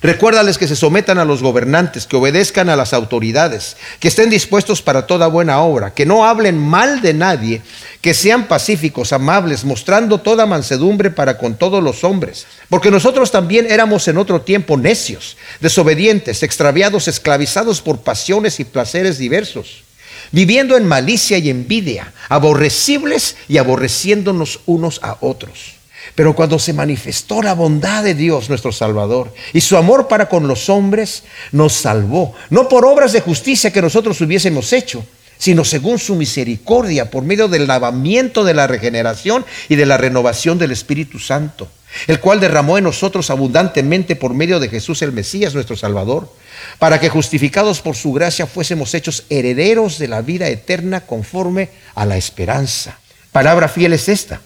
[0.00, 4.80] Recuérdales que se sometan a los gobernantes, que obedezcan a las autoridades, que estén dispuestos
[4.80, 7.62] para toda buena obra, que no hablen mal de nadie,
[8.00, 12.46] que sean pacíficos, amables, mostrando toda mansedumbre para con todos los hombres.
[12.68, 19.18] Porque nosotros también éramos en otro tiempo necios, desobedientes, extraviados, esclavizados por pasiones y placeres
[19.18, 19.82] diversos,
[20.30, 25.77] viviendo en malicia y envidia, aborrecibles y aborreciéndonos unos a otros.
[26.18, 30.48] Pero cuando se manifestó la bondad de Dios nuestro Salvador y su amor para con
[30.48, 35.06] los hombres, nos salvó, no por obras de justicia que nosotros hubiésemos hecho,
[35.38, 40.58] sino según su misericordia, por medio del lavamiento de la regeneración y de la renovación
[40.58, 41.68] del Espíritu Santo,
[42.08, 46.34] el cual derramó en nosotros abundantemente por medio de Jesús el Mesías, nuestro Salvador,
[46.80, 52.04] para que justificados por su gracia fuésemos hechos herederos de la vida eterna conforme a
[52.04, 52.98] la esperanza.
[53.30, 54.40] Palabra fiel es esta.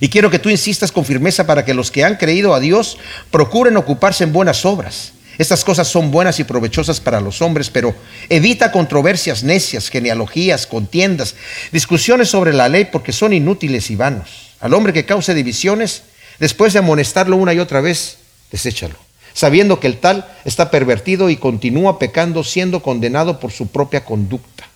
[0.00, 2.98] Y quiero que tú insistas con firmeza para que los que han creído a Dios
[3.30, 7.94] procuren ocuparse en buenas obras estas cosas son buenas y provechosas para los hombres, pero
[8.28, 11.36] evita controversias necias, genealogías, contiendas,
[11.70, 14.50] discusiones sobre la ley, porque son inútiles y vanos.
[14.58, 16.02] Al hombre que cause divisiones,
[16.40, 18.18] después de amonestarlo una y otra vez,
[18.50, 18.96] deséchalo,
[19.32, 24.68] sabiendo que el tal está pervertido y continúa pecando, siendo condenado por su propia conducta.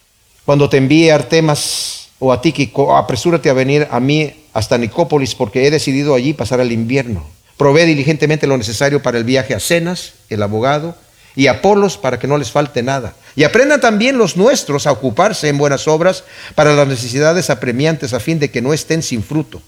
[0.45, 5.67] Cuando te envíe Artemas o a Tíquico, apresúrate a venir a mí hasta Nicópolis, porque
[5.67, 7.27] he decidido allí pasar el invierno.
[7.57, 10.97] Provee diligentemente lo necesario para el viaje a Cenas, el abogado,
[11.35, 13.15] y a Apolos para que no les falte nada.
[13.37, 18.21] Y aprendan también los nuestros a ocuparse en buenas obras para las necesidades apremiantes a
[18.21, 19.63] fin de que no estén sin fruto.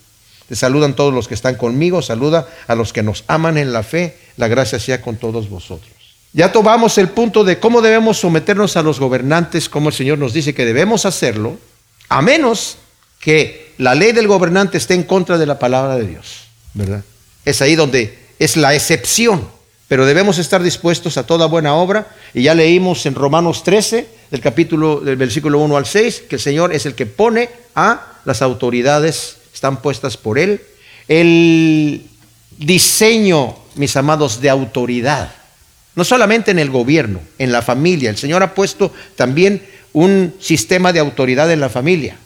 [0.48, 3.82] Te saludan todos los que están conmigo, saluda a los que nos aman en la
[3.82, 5.92] fe, la gracia sea con todos vosotros.
[6.34, 10.34] Ya tomamos el punto de cómo debemos someternos a los gobernantes, como el Señor nos
[10.34, 11.56] dice que debemos hacerlo,
[12.08, 12.76] a menos
[13.20, 17.02] que la ley del gobernante esté en contra de la palabra de Dios, ¿verdad?
[17.44, 19.48] Es ahí donde es la excepción.
[19.88, 22.08] Pero debemos estar dispuestos a toda buena obra.
[22.32, 26.40] Y ya leímos en Romanos 13, del capítulo del versículo 1 al 6, que el
[26.40, 30.62] Señor es el que pone a las autoridades, están puestas por Él.
[31.06, 32.06] El
[32.58, 35.34] diseño, mis amados, de autoridad.
[35.94, 38.10] No solamente en el gobierno, en la familia.
[38.10, 42.16] El Señor ha puesto también un sistema de autoridad en la familia.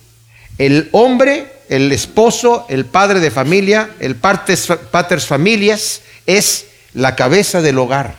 [0.59, 7.77] El hombre el esposo, el padre de familia, el paters familias, es la cabeza del
[7.77, 8.15] hogar.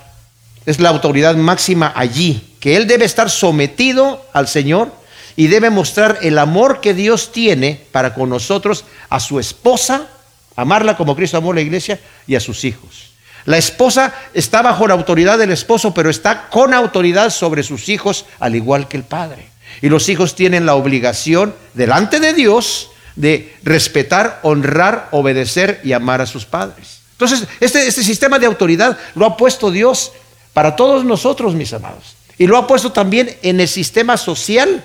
[0.66, 4.92] Es la autoridad máxima allí, que él debe estar sometido al Señor
[5.35, 10.07] y debe mostrar el amor que Dios tiene para con nosotros a su esposa,
[10.55, 13.11] amarla como Cristo amó la iglesia y a sus hijos.
[13.46, 18.26] La esposa está bajo la autoridad del esposo, pero está con autoridad sobre sus hijos,
[18.38, 19.48] al igual que el padre.
[19.83, 26.20] Y los hijos tienen la obligación delante de Dios de respetar, honrar, obedecer y amar
[26.20, 27.00] a sus padres.
[27.12, 30.12] Entonces, este, este sistema de autoridad lo ha puesto Dios
[30.52, 32.16] para todos nosotros, mis amados.
[32.38, 34.83] Y lo ha puesto también en el sistema social.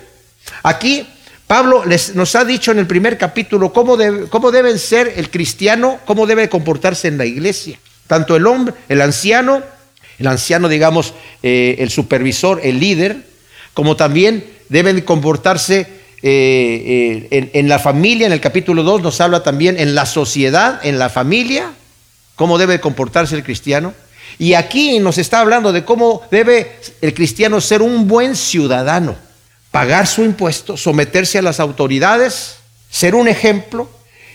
[0.62, 1.06] Aquí
[1.46, 3.96] Pablo nos ha dicho en el primer capítulo cómo,
[4.30, 7.78] cómo deben ser el cristiano, cómo debe comportarse en la iglesia.
[8.06, 9.62] Tanto el hombre, el anciano,
[10.18, 13.24] el anciano, digamos, eh, el supervisor, el líder,
[13.74, 15.86] como también deben comportarse
[16.22, 20.80] eh, eh, en, la familia, en el capítulo 2 nos habla también en la sociedad,
[20.84, 21.72] en la familia,
[22.34, 23.94] cómo debe comportarse el cristiano.
[24.38, 29.14] Y aquí nos está hablando de cómo debe el cristiano ser un buen ciudadano,
[29.70, 32.56] pagar su impuesto, someterse a las autoridades,
[32.90, 33.88] ser un ejemplo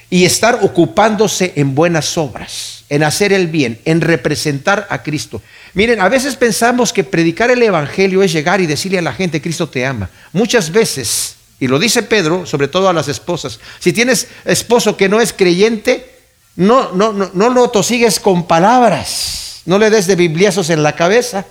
[0.10, 5.42] y estar ocupándose en buenas obras, en hacer el bien, en representar a Cristo.
[5.74, 9.42] Miren, a veces pensamos que predicar el Evangelio es llegar y decirle a la gente,
[9.42, 10.10] Cristo te ama.
[10.34, 13.60] Muchas veces y lo dice Pedro, sobre todo a las esposas.
[13.80, 16.12] Si tienes esposo que no es creyente,
[16.56, 20.96] no, no, no, no lo tosigues con palabras, no le des de bibliazos en la
[20.96, 21.46] cabeza,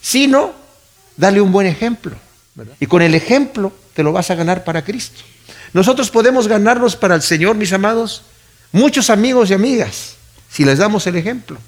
[0.00, 0.54] sino
[1.14, 2.16] dale un buen ejemplo.
[2.80, 5.20] Y con el ejemplo te lo vas a ganar para Cristo.
[5.74, 8.22] Nosotros podemos ganarnos para el Señor, mis amados,
[8.72, 10.14] muchos amigos y amigas,
[10.50, 11.58] si les damos el ejemplo.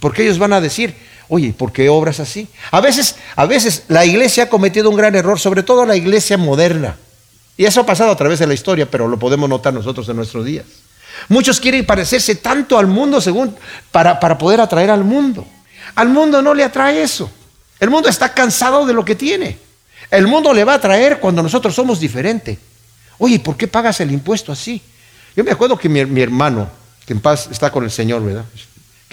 [0.00, 0.94] Porque ellos van a decir,
[1.28, 2.48] oye, ¿por qué obras así?
[2.70, 6.36] A veces, a veces la iglesia ha cometido un gran error, sobre todo la iglesia
[6.36, 6.96] moderna.
[7.56, 10.16] Y eso ha pasado a través de la historia, pero lo podemos notar nosotros en
[10.16, 10.64] nuestros días.
[11.28, 13.54] Muchos quieren parecerse tanto al mundo según
[13.92, 15.46] para, para poder atraer al mundo.
[15.94, 17.30] Al mundo no le atrae eso.
[17.78, 19.58] El mundo está cansado de lo que tiene.
[20.10, 22.58] El mundo le va a atraer cuando nosotros somos diferentes.
[23.18, 24.82] Oye, ¿por qué pagas el impuesto así?
[25.36, 26.68] Yo me acuerdo que mi, mi, hermano,
[27.06, 28.44] que en paz está con el Señor, ¿verdad?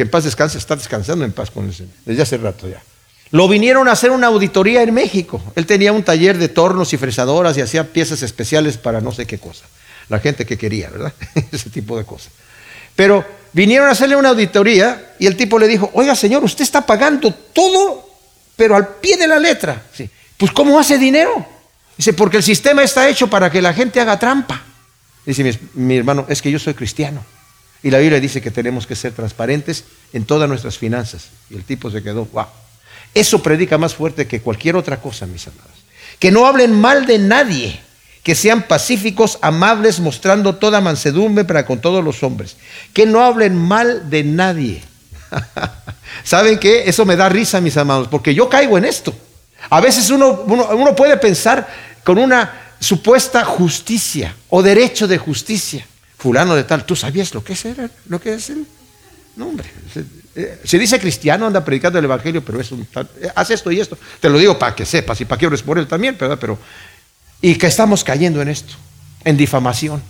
[0.01, 2.81] Que en paz descanse, está descansando en paz con el desde hace rato ya.
[3.29, 5.39] Lo vinieron a hacer una auditoría en México.
[5.55, 9.27] Él tenía un taller de tornos y fresadoras y hacía piezas especiales para no sé
[9.27, 9.63] qué cosa.
[10.09, 11.13] La gente que quería, ¿verdad?
[11.51, 12.31] Ese tipo de cosas.
[12.95, 16.83] Pero vinieron a hacerle una auditoría y el tipo le dijo, oiga señor, usted está
[16.83, 18.09] pagando todo,
[18.55, 19.83] pero al pie de la letra.
[19.93, 20.09] Sí.
[20.35, 21.45] Pues ¿cómo hace dinero?
[21.95, 24.63] Dice, porque el sistema está hecho para que la gente haga trampa.
[25.27, 27.23] Dice mi hermano, es que yo soy cristiano.
[27.83, 31.29] Y la Biblia dice que tenemos que ser transparentes en todas nuestras finanzas.
[31.49, 32.45] Y el tipo se quedó, wow.
[33.13, 35.71] Eso predica más fuerte que cualquier otra cosa, mis amados.
[36.19, 37.79] Que no hablen mal de nadie,
[38.23, 42.55] que sean pacíficos, amables, mostrando toda mansedumbre para con todos los hombres.
[42.93, 44.83] Que no hablen mal de nadie.
[46.23, 46.83] ¿Saben qué?
[46.85, 49.13] Eso me da risa, mis amados, porque yo caigo en esto.
[49.69, 51.67] A veces uno, uno, puede pensar
[52.03, 55.85] con una supuesta justicia o derecho de justicia.
[56.21, 57.89] Fulano de tal, ¿tú sabías lo que es él?
[58.07, 58.63] ¿Lo que es él?
[59.35, 59.67] No, hombre.
[60.63, 62.87] Se, dice cristiano, anda predicando el evangelio, pero es un
[63.33, 63.97] hace esto y esto.
[64.19, 66.37] Te lo digo para que sepas y para que ores por él también, ¿verdad?
[66.39, 66.59] Pero,
[67.41, 68.75] y que estamos cayendo en esto,
[69.25, 70.03] en difamación,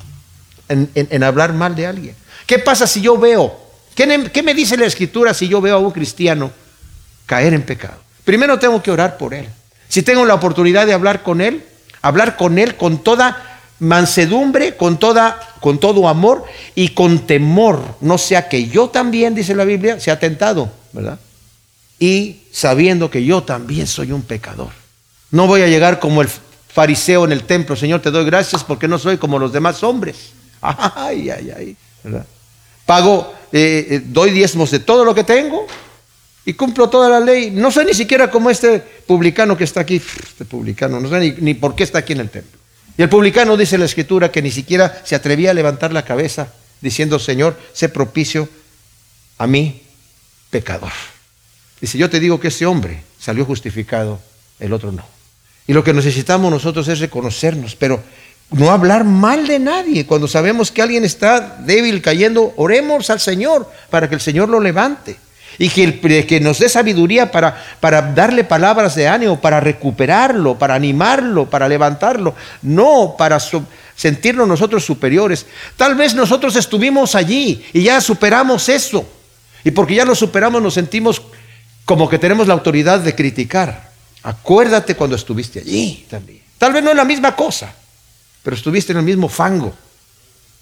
[0.67, 2.15] en, hablar mal de alguien.
[2.45, 3.57] ¿Qué pasa si yo veo?
[3.95, 6.51] ¿qué, ¿Qué me dice la escritura si yo veo a un cristiano
[7.25, 8.01] caer en pecado?
[8.25, 9.47] Primero tengo que orar por él.
[9.87, 11.63] Si tengo la oportunidad de hablar con él,
[12.01, 13.50] hablar con él con toda
[13.81, 19.55] mansedumbre, con, toda, con todo amor y con temor, no sea que yo también, dice
[19.55, 21.19] la Biblia, sea tentado, ¿verdad?
[21.97, 24.69] Y sabiendo que yo también soy un pecador.
[25.31, 26.29] No voy a llegar como el
[26.67, 30.31] fariseo en el templo, Señor, te doy gracias porque no soy como los demás hombres.
[30.61, 32.25] Ay, ay, ay, ¿verdad?
[32.85, 35.65] Pago, eh, eh, doy diezmos de todo lo que tengo
[36.45, 37.49] y cumplo toda la ley.
[37.49, 41.31] No sé ni siquiera como este publicano que está aquí, este publicano, no sé ni,
[41.31, 42.60] ni por qué está aquí en el templo.
[42.97, 46.05] Y el publicano dice en la escritura que ni siquiera se atrevía a levantar la
[46.05, 48.49] cabeza diciendo, Señor, sé propicio
[49.37, 49.81] a mí,
[50.49, 50.91] pecador.
[51.79, 54.19] Dice, yo te digo que ese hombre salió justificado,
[54.59, 55.05] el otro no.
[55.67, 58.03] Y lo que necesitamos nosotros es reconocernos, pero
[58.51, 60.05] no hablar mal de nadie.
[60.05, 64.59] Cuando sabemos que alguien está débil, cayendo, oremos al Señor para que el Señor lo
[64.59, 65.17] levante
[65.57, 71.49] y que, nos dé sabiduría para, para darle palabras de ánimo, para recuperarlo, para animarlo,
[71.49, 73.39] para levantarlo, no para
[73.95, 75.45] sentirnos nosotros superiores.
[75.77, 79.05] Tal vez nosotros estuvimos allí y ya superamos eso.
[79.63, 81.21] Y porque ya lo superamos nos sentimos
[81.85, 83.91] como que tenemos la autoridad de criticar.
[84.23, 86.41] Acuérdate cuando estuviste allí también.
[86.57, 87.73] Tal vez no es la misma cosa,
[88.43, 89.75] pero estuviste en el mismo fango.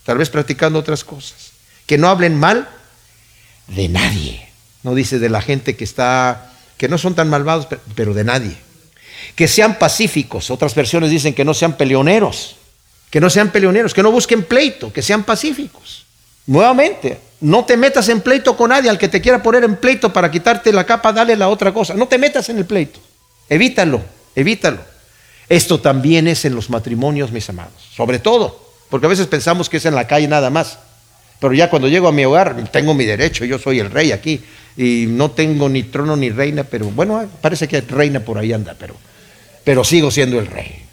[0.04, 1.52] Tal vez practicando otras cosas.
[1.86, 2.68] Que no hablen mal
[3.68, 4.49] de nadie.
[4.84, 8.58] No dice de la gente que está, que no son tan malvados, pero de nadie.
[9.36, 10.50] Que sean pacíficos.
[10.50, 12.56] Otras versiones dicen que no sean peleoneros.
[13.10, 16.06] Que no sean peleoneros, que no busquen pleito, que sean pacíficos.
[16.46, 18.90] Nuevamente, no te metas en pleito con nadie.
[18.90, 21.94] Al que te quiera poner en pleito para quitarte la capa, dale la otra cosa.
[21.94, 23.00] No te metas en el pleito.
[23.50, 24.02] Evítalo,
[24.36, 24.80] evítalo.
[25.50, 27.74] Esto también es en los matrimonios, mis amados.
[27.96, 30.78] Sobre todo, porque a veces pensamos que es en la calle nada más.
[31.40, 34.42] Pero ya cuando llego a mi hogar, tengo mi derecho, yo soy el rey aquí
[34.76, 38.76] y no tengo ni trono ni reina, pero bueno, parece que reina por ahí anda,
[38.78, 38.96] pero,
[39.64, 40.84] pero sigo siendo el rey.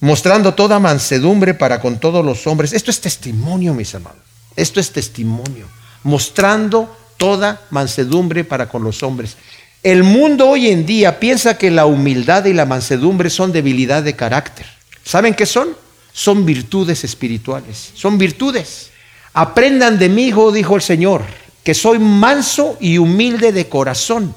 [0.00, 2.72] Mostrando toda mansedumbre para con todos los hombres.
[2.72, 4.20] Esto es testimonio, mis amados.
[4.56, 5.66] Esto es testimonio.
[6.02, 9.36] Mostrando toda mansedumbre para con los hombres.
[9.82, 14.14] El mundo hoy en día piensa que la humildad y la mansedumbre son debilidad de
[14.16, 14.66] carácter.
[15.04, 15.68] ¿Saben qué son?
[16.12, 17.92] Son virtudes espirituales.
[17.94, 18.91] Son virtudes.
[19.34, 21.24] Aprendan de mí, dijo el Señor
[21.64, 24.34] que soy manso y humilde de corazón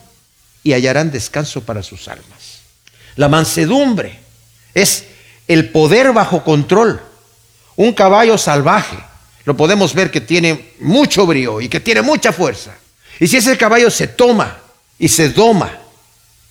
[0.64, 2.62] y hallarán descanso para sus almas.
[3.16, 4.20] La mansedumbre
[4.74, 5.06] es
[5.48, 7.02] el poder bajo control.
[7.76, 8.98] Un caballo salvaje,
[9.44, 12.76] lo podemos ver que tiene mucho brío y que tiene mucha fuerza.
[13.20, 14.58] Y si ese caballo se toma
[15.00, 15.72] y se doma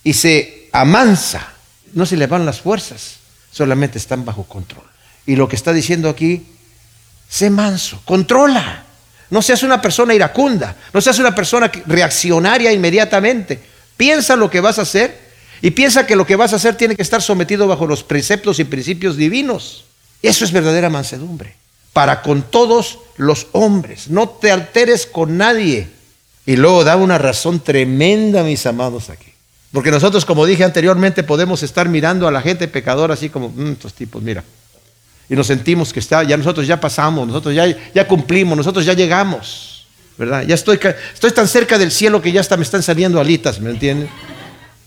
[0.03, 1.53] y se amansa,
[1.93, 3.17] no se le van las fuerzas,
[3.51, 4.83] solamente están bajo control.
[5.25, 6.45] Y lo que está diciendo aquí,
[7.35, 8.83] sé manso, controla.
[9.29, 13.59] No seas una persona iracunda, no seas una persona reaccionaria inmediatamente.
[13.97, 15.19] Piensa lo que vas a hacer
[15.61, 18.59] y piensa que lo que vas a hacer tiene que estar sometido bajo los preceptos
[18.59, 19.83] y principios divinos.
[20.21, 21.55] Eso es verdadera mansedumbre.
[21.91, 24.09] Para con todos los hombres.
[24.09, 25.89] No te alteres con nadie.
[26.45, 29.33] Y luego da una razón tremenda, mis amados, aquí.
[29.73, 33.73] Porque nosotros, como dije anteriormente, podemos estar mirando a la gente pecadora así como, mm,
[33.73, 34.43] estos tipos, mira,
[35.29, 38.93] y nos sentimos que está, ya nosotros ya pasamos, nosotros ya, ya cumplimos, nosotros ya
[38.93, 40.43] llegamos, ¿verdad?
[40.43, 40.79] Ya estoy,
[41.13, 44.09] estoy tan cerca del cielo que ya hasta me están saliendo alitas, ¿me entienden?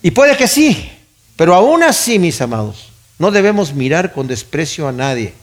[0.03, 0.91] Y puede que sí,
[1.37, 5.35] pero aún así, mis amados, no debemos mirar con desprecio a nadie,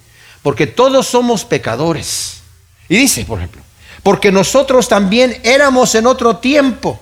[0.42, 2.42] porque todos somos pecadores.
[2.88, 3.62] Y dice, por ejemplo,
[4.04, 7.00] porque nosotros también éramos en otro tiempo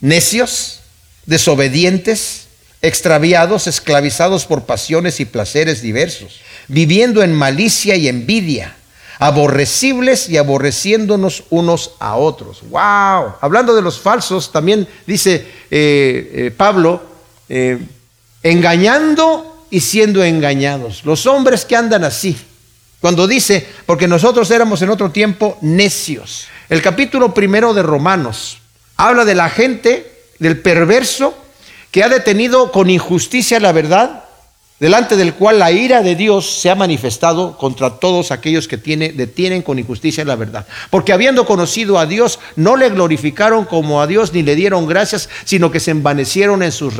[0.00, 0.80] necios,
[1.26, 2.47] desobedientes,
[2.82, 8.76] extraviados, esclavizados por pasiones y placeres diversos viviendo en malicia y envidia,
[9.18, 12.62] aborrecibles y aborreciéndonos unos a otros.
[12.70, 13.34] ¡Wow!
[13.40, 17.02] Hablando de los falsos, también dice eh, eh, Pablo,
[17.48, 17.78] eh,
[18.42, 21.04] engañando y siendo engañados.
[21.04, 22.36] Los hombres que andan así.
[23.00, 26.48] Cuando dice, porque nosotros éramos en otro tiempo necios.
[26.68, 28.58] El capítulo primero de Romanos
[28.96, 31.34] habla de la gente, del perverso,
[31.90, 34.24] que ha detenido con injusticia la verdad
[34.80, 39.10] delante del cual la ira de Dios se ha manifestado contra todos aquellos que tiene,
[39.10, 40.66] detienen con injusticia la verdad.
[40.90, 45.28] Porque habiendo conocido a Dios, no le glorificaron como a Dios ni le dieron gracias,
[45.44, 46.94] sino que se envanecieron en sus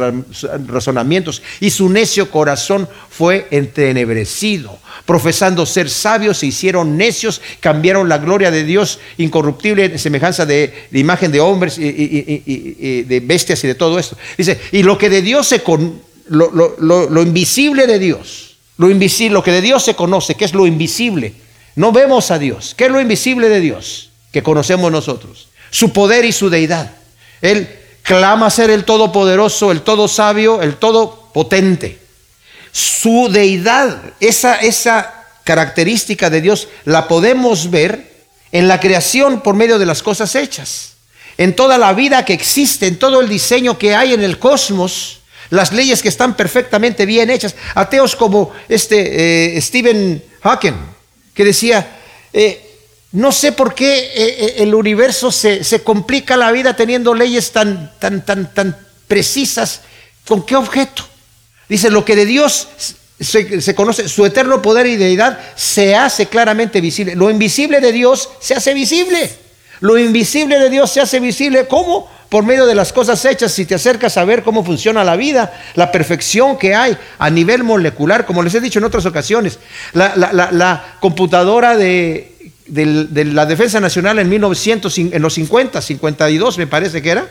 [0.67, 4.79] razonamientos y su necio corazón fue entenebrecido.
[5.07, 10.89] Profesando ser sabios, se hicieron necios, cambiaron la gloria de Dios incorruptible en semejanza de,
[10.93, 14.17] imagen de hombres y, de bestias y de todo esto.
[14.37, 19.43] Dice, y lo que de Dios se con, lo, invisible de Dios, lo invisible, lo
[19.43, 21.35] que de Dios se conoce, que es lo invisible.
[21.77, 22.75] No vemos a Dios.
[22.77, 24.11] ¿Qué es lo invisible de Dios?
[24.33, 25.49] Que conocemos nosotros.
[25.71, 26.93] Su poder y su deidad.
[27.41, 27.69] Él
[28.03, 31.99] clama ser el todopoderoso, el todo sabio, el todo potente.
[32.73, 39.79] Su deidad, esa, esa característica de Dios, la podemos ver en la creación por medio
[39.79, 40.95] de las cosas hechas.
[41.37, 45.18] En toda la vida que existe, en todo el diseño que hay en el cosmos,
[45.51, 47.55] las leyes que están perfectamente bien hechas.
[47.75, 50.75] Ateos como este eh, Stephen Hawking,
[51.35, 51.99] que decía,
[52.33, 52.65] eh,
[53.13, 58.25] no sé por qué eh, el universo se, complica la vida teniendo leyes tan, tan,
[58.25, 58.77] tan, tan
[59.07, 59.81] precisas.
[60.27, 61.05] ¿Con qué objeto?
[61.69, 62.69] Dice, lo que de Dios
[63.19, 67.15] se, se, conoce, su eterno poder y deidad se hace claramente visible.
[67.15, 69.31] Lo invisible de Dios se hace visible.
[69.81, 71.67] Lo invisible de Dios se hace visible.
[71.67, 72.11] ¿Cómo?
[72.29, 75.53] Por medio de las cosas hechas, si te acercas a ver cómo funciona la vida,
[75.75, 79.59] la perfección que hay a nivel molecular, como les he dicho en otras ocasiones,
[79.95, 87.11] la, computadora de, la Defensa Nacional en, 1900, en los 50, 52 me parece que
[87.11, 87.29] era,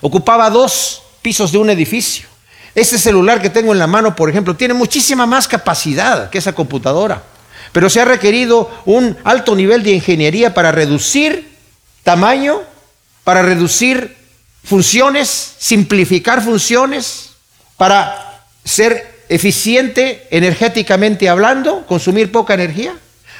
[0.00, 2.26] ocupaba dos pisos de un edificio.
[2.74, 6.54] Este celular que tengo en la mano, por ejemplo, tiene muchísima más capacidad que esa
[6.54, 7.22] computadora,
[7.72, 11.52] pero se ha requerido un alto nivel de ingeniería para reducir
[12.02, 12.62] tamaño,
[13.24, 14.21] para reducir
[14.64, 17.30] funciones, simplificar funciones
[17.76, 22.94] para ser eficiente energéticamente hablando, consumir poca energía.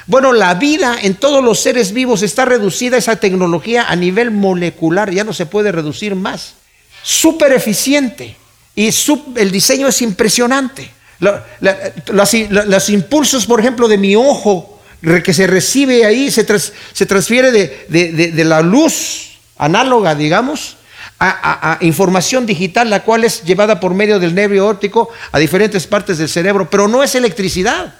[0.05, 5.11] Bueno, la vida en todos los seres vivos está reducida esa tecnología a nivel molecular,
[5.11, 6.55] ya no se puede reducir más.
[7.03, 8.35] Súper eficiente
[8.75, 8.89] y
[9.35, 10.89] el diseño es impresionante.
[11.19, 14.81] los impulsos, por ejemplo, de mi ojo
[15.23, 16.45] que se recibe ahí, se,
[16.93, 20.77] se transfiere de la luz análoga, digamos,
[21.25, 26.17] a, información digital, la cual es llevada por medio del nervio óptico a diferentes partes
[26.17, 27.95] del cerebro, pero no es electricidad.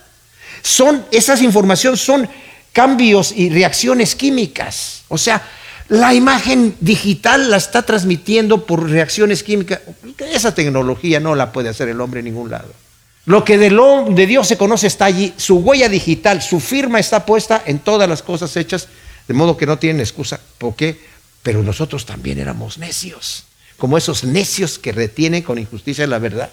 [0.62, 2.28] Son, esas informaciones son
[2.72, 5.04] cambios y reacciones químicas.
[5.08, 5.42] O sea,
[5.90, 9.80] la imagen digital la está transmitiendo por reacciones químicas.
[10.18, 12.74] Esa tecnología no la puede hacer el hombre en ningún lado.
[13.26, 15.34] Lo que de, lo, de Dios se conoce está allí.
[15.38, 18.90] Su huella digital, su firma está puesta en todas las cosas hechas,
[19.28, 20.40] de modo que no tienen excusa.
[20.58, 21.13] ¿Por qué?
[21.44, 23.44] Pero nosotros también éramos necios,
[23.78, 26.50] como esos necios que retienen con injusticia la verdad.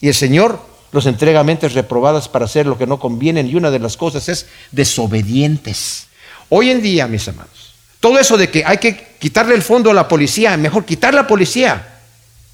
[0.00, 0.60] Y el Señor
[0.92, 4.28] los entrega mentes reprobadas para hacer lo que no conviene y una de las cosas
[4.28, 6.06] es desobedientes.
[6.48, 9.94] Hoy en día, mis amados, todo eso de que hay que quitarle el fondo a
[9.94, 11.96] la policía, mejor quitar la policía.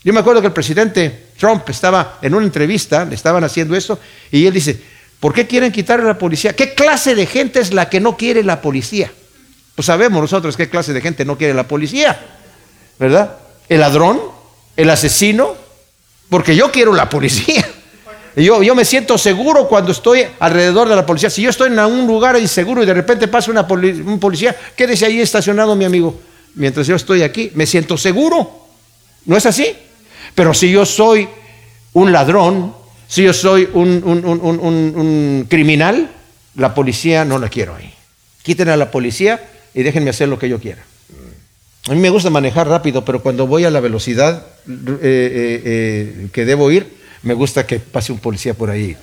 [0.03, 3.99] Yo me acuerdo que el presidente Trump estaba en una entrevista, le estaban haciendo eso,
[4.31, 4.81] y él dice,
[5.21, 6.55] ¿por qué quieren quitarle a la policía?
[6.55, 9.13] ¿Qué clase de gente es la que no quiere la policía?
[9.75, 12.19] Pues sabemos nosotros qué clase de gente no quiere la policía,
[12.99, 13.39] ¿verdad?
[13.69, 14.21] El ladrón,
[14.77, 15.55] el asesino,
[16.29, 17.67] porque yo quiero la policía.
[18.37, 21.31] Yo, yo me siento seguro cuando estoy alrededor de la policía.
[21.31, 25.07] Si yo estoy en un lugar inseguro y de repente pasa una un policía, quédese
[25.07, 26.21] ahí estacionado, mi amigo.
[26.55, 28.67] Mientras yo estoy aquí, me siento seguro.
[29.27, 29.77] ¿No es así?
[30.35, 31.29] Pero si yo soy
[31.93, 32.75] un ladrón,
[33.07, 36.11] si yo soy un, un criminal,
[36.57, 37.93] la policía no la quiero ahí.
[38.43, 39.41] Quiten a la policía
[39.75, 40.83] y déjenme hacer lo que yo quiera.
[41.87, 46.29] A mí me gusta manejar rápido, pero cuando voy a la velocidad eh, eh, eh,
[46.33, 46.87] que debo ir,
[47.23, 48.97] me gusta que pase un policía por ahí.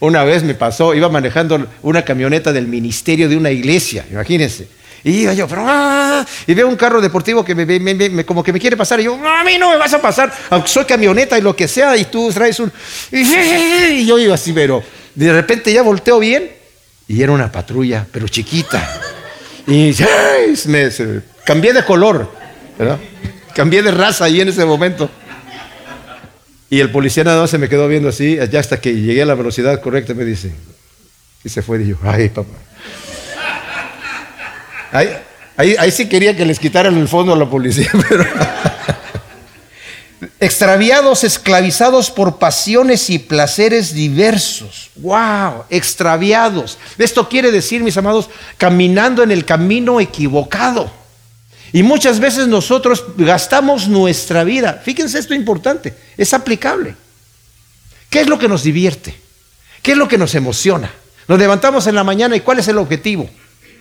[0.00, 4.68] Una vez me pasó, iba manejando una camioneta del ministerio de una iglesia, imagínense.
[5.02, 8.76] Y iba yo, ah", y veo un carro deportivo que me, como que me quiere
[8.76, 9.00] pasar.
[9.00, 11.68] Y yo, a mí no me vas a pasar, aunque soy camioneta y lo que
[11.68, 12.70] sea, y tú traes un.
[13.10, 14.82] Y yo iba así, pero
[15.14, 16.63] de repente ya volteo bien
[17.08, 19.00] y era una patrulla, pero chiquita.
[19.66, 19.94] Y
[20.66, 20.90] me,
[21.44, 22.30] cambié de color,
[22.78, 22.98] ¿verdad?
[23.54, 25.08] cambié de raza ahí en ese momento.
[26.70, 29.26] Y el policía nada más se me quedó viendo así, ya hasta que llegué a
[29.26, 30.52] la velocidad correcta, me dice,
[31.44, 32.50] y se fue, y yo, ay, papá.
[34.90, 35.08] Ahí,
[35.56, 38.24] ahí, ahí sí quería que les quitaran el fondo a la policía, pero
[40.40, 44.90] extraviados, esclavizados por pasiones y placeres diversos.
[44.96, 45.64] ¡Wow!
[45.70, 46.78] Extraviados.
[46.98, 50.90] Esto quiere decir, mis amados, caminando en el camino equivocado.
[51.72, 54.80] Y muchas veces nosotros gastamos nuestra vida.
[54.84, 56.94] Fíjense esto importante, es aplicable.
[58.10, 59.14] ¿Qué es lo que nos divierte?
[59.82, 60.90] ¿Qué es lo que nos emociona?
[61.26, 63.28] Nos levantamos en la mañana y ¿cuál es el objetivo?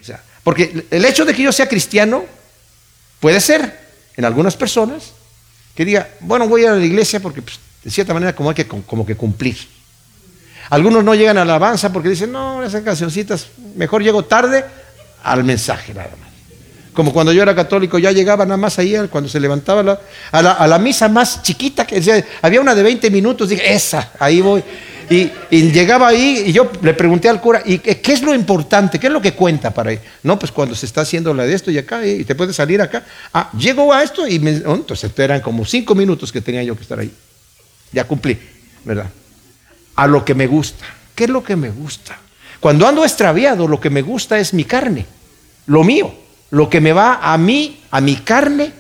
[0.01, 2.25] O sea, porque el hecho de que yo sea cristiano
[3.19, 3.79] puede ser
[4.17, 5.13] en algunas personas
[5.75, 8.67] que diga, bueno, voy a la iglesia porque pues, de cierta manera como hay que,
[8.67, 9.57] como que cumplir.
[10.69, 14.65] Algunos no llegan a la alabanza porque dicen, no, esas cancioncitas, mejor llego tarde
[15.23, 16.22] al mensaje nada más.
[16.93, 19.99] Como cuando yo era católico, ya llegaba nada más ahí, cuando se levantaba
[20.31, 24.63] a, la, misa más chiquita, que había una de 20 minutos, dije, esa, ahí voy.
[25.09, 25.31] Y,
[25.71, 28.99] llegaba ahí y yo le pregunté al cura, ¿y qué es lo importante?
[28.99, 29.99] ¿Qué es lo que cuenta para ir?
[30.21, 32.81] No, pues cuando se está haciendo la de esto y acá, y te puedes salir
[32.81, 33.03] acá.
[33.33, 36.75] Ah, llego a esto y me, oh, entonces eran como cinco minutos que tenía yo
[36.75, 37.11] que estar ahí.
[37.91, 38.39] Ya cumplí,
[38.85, 39.09] ¿verdad?
[39.95, 40.85] A lo que me gusta.
[41.15, 42.17] ¿Qué es lo que me gusta?
[42.59, 45.05] Cuando ando extraviado, lo que me gusta es mi carne,
[45.65, 46.22] lo mío
[46.53, 48.71] lo que me va a mí, a mi carne,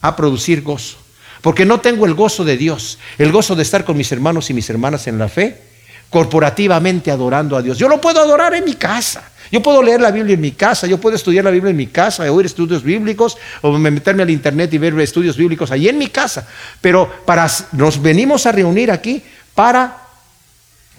[0.00, 0.96] a producir gozo.
[1.42, 4.54] Porque no tengo el gozo de Dios, el gozo de estar con mis hermanos y
[4.54, 5.60] mis hermanas en la fe,
[6.08, 7.76] corporativamente adorando a Dios.
[7.76, 9.22] Yo lo puedo adorar en mi casa.
[9.52, 11.88] Yo puedo leer la Biblia en mi casa, yo puedo estudiar la Biblia en mi
[11.88, 16.06] casa, oír estudios bíblicos, o meterme al internet y ver estudios bíblicos ahí en mi
[16.06, 16.48] casa.
[16.80, 19.22] Pero para, nos venimos a reunir aquí
[19.54, 19.98] para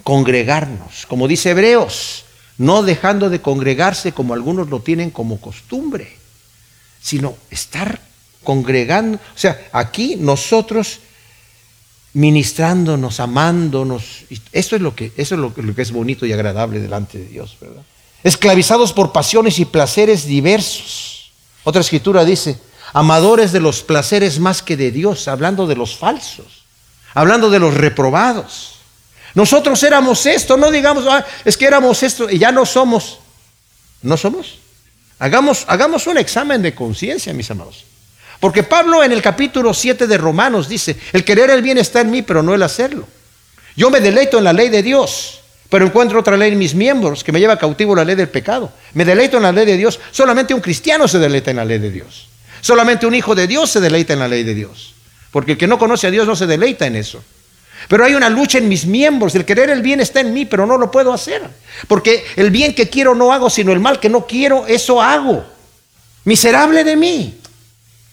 [0.03, 2.25] congregarnos, como dice Hebreos
[2.57, 6.15] no dejando de congregarse como algunos lo tienen como costumbre,
[7.01, 7.99] sino estar
[8.43, 9.17] congregando.
[9.17, 10.99] O sea, aquí nosotros
[12.13, 14.25] ministrándonos, amándonos.
[14.51, 17.25] Esto es lo que, eso es lo lo que es bonito y agradable delante de
[17.25, 17.83] Dios, ¿verdad?
[18.23, 21.31] Esclavizados por pasiones y placeres diversos.
[21.63, 22.59] Otra escritura dice,
[22.93, 26.63] amadores de los placeres más que de Dios, hablando de los falsos,
[27.13, 28.80] hablando de los reprobados.
[29.33, 33.19] Nosotros éramos esto, no digamos, ah, es que éramos esto y ya no somos.
[34.01, 34.59] ¿No somos?
[35.19, 37.85] Hagamos, hagamos un examen de conciencia, mis amados.
[38.39, 42.09] Porque Pablo en el capítulo 7 de Romanos dice, el querer el bien está en
[42.09, 43.07] mí, pero no el hacerlo.
[43.75, 47.23] Yo me deleito en la ley de Dios, pero encuentro otra ley en mis miembros
[47.23, 48.73] que me lleva cautivo la ley del pecado.
[48.93, 49.99] Me deleito en la ley de Dios.
[50.11, 52.27] Solamente un cristiano se deleita en la ley de Dios.
[52.61, 54.95] Solamente un hijo de Dios se deleita en la ley de Dios.
[55.29, 57.23] Porque el que no conoce a Dios no se deleita en eso.
[57.87, 59.35] Pero hay una lucha en mis miembros.
[59.35, 61.41] El querer el bien está en mí, pero no lo puedo hacer.
[61.87, 65.43] Porque el bien que quiero no hago, sino el mal que no quiero, eso hago.
[66.23, 67.37] Miserable de mí.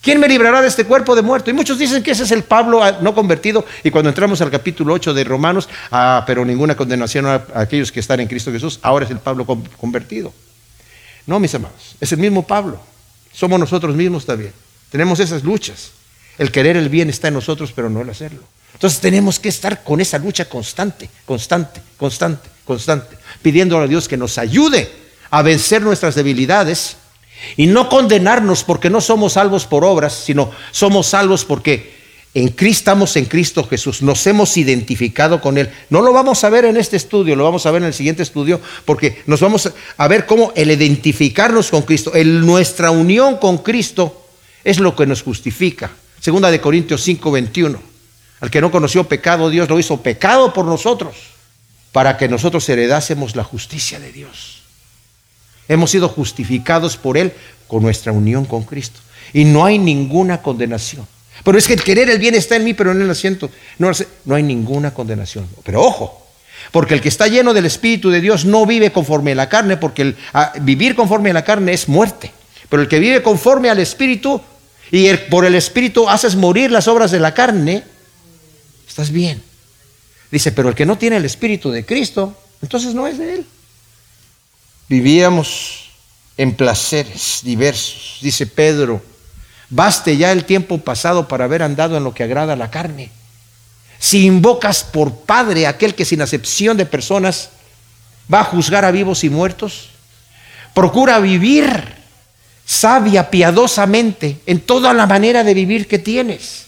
[0.01, 1.51] ¿Quién me librará de este cuerpo de muerto?
[1.51, 3.65] Y muchos dicen que ese es el Pablo ah, no convertido.
[3.83, 8.01] Y cuando entramos al capítulo 8 de Romanos, ah, pero ninguna condenación a aquellos que
[8.01, 10.33] están en Cristo Jesús, ahora es el Pablo convertido.
[11.27, 12.81] No, mis amados, es el mismo Pablo.
[13.33, 14.53] Somos nosotros mismos también.
[14.91, 15.91] Tenemos esas luchas.
[16.39, 18.41] El querer el bien está en nosotros, pero no el hacerlo.
[18.75, 24.17] Entonces tenemos que estar con esa lucha constante, constante, constante, constante, pidiendo a Dios que
[24.17, 24.91] nos ayude
[25.31, 26.97] a vencer nuestras debilidades
[27.57, 31.99] y no condenarnos porque no somos salvos por obras, sino somos salvos porque
[32.35, 35.71] en Cristo estamos en Cristo Jesús, nos hemos identificado con Él.
[35.91, 38.23] No lo vamos a ver en este estudio, lo vamos a ver en el siguiente
[38.23, 44.27] estudio, porque nos vamos a ver cómo el identificarnos con Cristo, nuestra unión con Cristo
[44.63, 45.91] es lo que nos justifica.
[46.21, 47.88] Segunda de Corintios 5, 21.
[48.41, 51.17] Al que no conoció pecado, Dios lo hizo pecado por nosotros,
[51.93, 54.63] para que nosotros heredásemos la justicia de Dios.
[55.69, 57.33] Hemos sido justificados por Él
[57.67, 59.01] con nuestra unión con Cristo.
[59.33, 61.07] Y no hay ninguna condenación.
[61.45, 63.51] Pero es que el querer el bien está en mí, pero en el asiento.
[63.79, 63.91] No,
[64.25, 65.47] no hay ninguna condenación.
[65.65, 66.27] Pero ojo,
[66.73, 69.77] porque el que está lleno del Espíritu de Dios no vive conforme a la carne,
[69.77, 70.15] porque
[70.61, 72.33] vivir conforme a la carne es muerte.
[72.69, 74.41] Pero el que vive conforme al Espíritu
[74.91, 77.85] y por el Espíritu haces morir las obras de la carne,
[78.99, 79.41] estás bien.
[80.29, 83.47] Dice, pero el que no tiene el Espíritu de Cristo, entonces no es de Él.
[84.89, 85.91] Vivíamos
[86.37, 89.01] en placeres diversos, dice Pedro,
[89.71, 93.13] baste ya el tiempo pasado para haber andado en lo que agrada a la carne.
[94.01, 97.51] Si invocas por Padre aquel que sin acepción de personas
[98.33, 99.91] va a juzgar a vivos y muertos,
[100.75, 101.95] procura vivir
[102.67, 106.68] sabia, piadosamente, en toda la manera de vivir que tienes.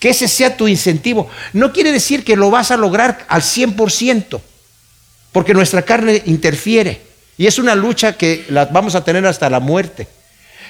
[0.00, 1.30] Que ese sea tu incentivo.
[1.52, 4.40] No quiere decir que lo vas a lograr al 100%,
[5.30, 7.02] porque nuestra carne interfiere.
[7.38, 10.08] Y es una lucha que la vamos a tener hasta la muerte.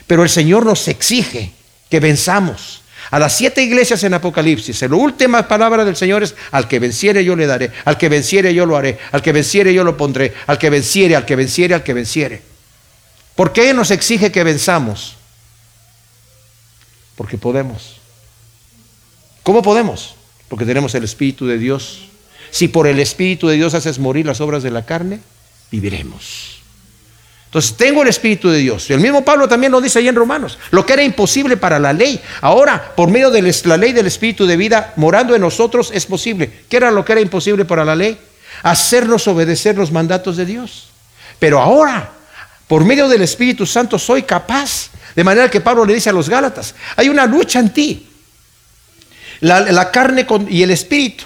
[0.07, 1.53] Pero el Señor nos exige
[1.89, 2.83] que venzamos.
[3.11, 7.25] A las siete iglesias en Apocalipsis, la última palabra del Señor es, al que venciere
[7.25, 10.35] yo le daré, al que venciere yo lo haré, al que venciere yo lo pondré,
[10.47, 12.43] al que venciere, al que venciere, al que venciere.
[13.35, 15.17] ¿Por qué nos exige que venzamos?
[17.17, 18.00] Porque podemos.
[19.51, 20.15] ¿Cómo podemos?
[20.47, 22.03] Porque tenemos el Espíritu de Dios.
[22.53, 25.19] Si por el Espíritu de Dios haces morir las obras de la carne,
[25.73, 26.61] viviremos.
[27.47, 28.89] Entonces tengo el Espíritu de Dios.
[28.89, 30.57] Y el mismo Pablo también lo dice ahí en Romanos.
[30.71, 34.47] Lo que era imposible para la ley, ahora por medio de la ley del Espíritu
[34.47, 36.49] de vida morando en nosotros es posible.
[36.69, 38.21] ¿Qué era lo que era imposible para la ley?
[38.63, 40.91] Hacernos obedecer los mandatos de Dios.
[41.41, 42.13] Pero ahora,
[42.69, 44.91] por medio del Espíritu Santo, soy capaz.
[45.17, 48.10] De manera que Pablo le dice a los Gálatas, hay una lucha en ti.
[49.41, 51.25] La, carne y el Espíritu.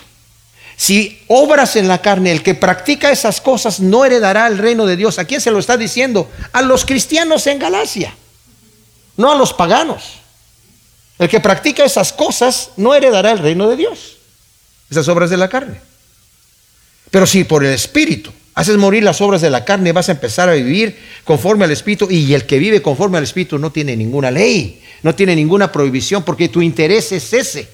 [0.77, 4.97] Si obras en la carne, el que practica esas cosas no heredará el reino de
[4.97, 5.19] Dios.
[5.19, 6.31] ¿A quién se lo está diciendo?
[6.53, 8.15] A los cristianos en Galacia,
[9.17, 10.21] no a los paganos.
[11.19, 14.17] El que practica esas cosas no heredará el reino de Dios.
[14.91, 15.81] Esas obras de la carne.
[17.11, 20.49] Pero si por el Espíritu haces morir las obras de la carne, vas a empezar
[20.49, 22.09] a vivir conforme al Espíritu.
[22.11, 26.25] Y el que vive conforme al Espíritu no tiene ninguna ley, no tiene ninguna prohibición,
[26.25, 27.69] porque tu interés es ese.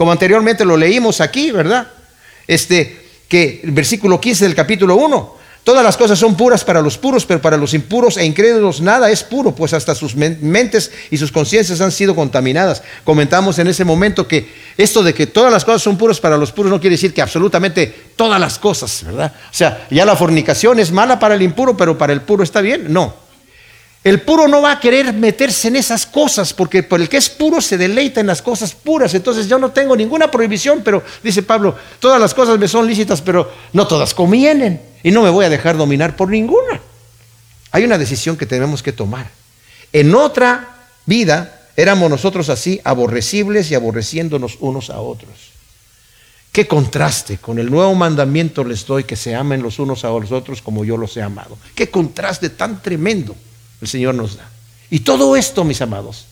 [0.00, 1.86] Como anteriormente lo leímos aquí, ¿verdad?
[2.48, 5.40] este, que el versículo 15 del capítulo 1.
[5.62, 9.10] Todas las cosas son puras para los puros, pero para los impuros e incrédulos nada
[9.10, 12.82] es puro, pues hasta sus mentes y sus conciencias han sido contaminadas.
[13.04, 14.48] Comentamos en ese momento que
[14.78, 17.20] esto de que todas las cosas son puras para los puros no quiere decir que
[17.20, 19.34] absolutamente todas las cosas, ¿verdad?
[19.50, 22.62] O sea, ya la fornicación es mala para el impuro, pero para el puro está
[22.62, 22.90] bien.
[22.90, 23.14] No,
[24.02, 27.28] el puro no va a querer meterse en esas cosas, porque por el que es
[27.28, 29.12] puro se deleita en las cosas puras.
[29.12, 33.20] Entonces yo no tengo ninguna prohibición, pero dice Pablo, todas las cosas me son lícitas,
[33.20, 34.80] pero no todas convienen.
[35.02, 36.80] Y no me voy a dejar dominar por ninguna.
[37.72, 39.30] Hay una decisión que tenemos que tomar.
[39.92, 45.50] En otra vida éramos nosotros así, aborrecibles y aborreciéndonos unos a otros.
[46.52, 50.32] Qué contraste, con el nuevo mandamiento les doy que se amen los unos a los
[50.32, 51.58] otros como yo los he amado.
[51.74, 53.36] Qué contraste tan tremendo
[53.80, 54.48] el Señor nos da.
[54.90, 56.26] Y todo esto, mis amados,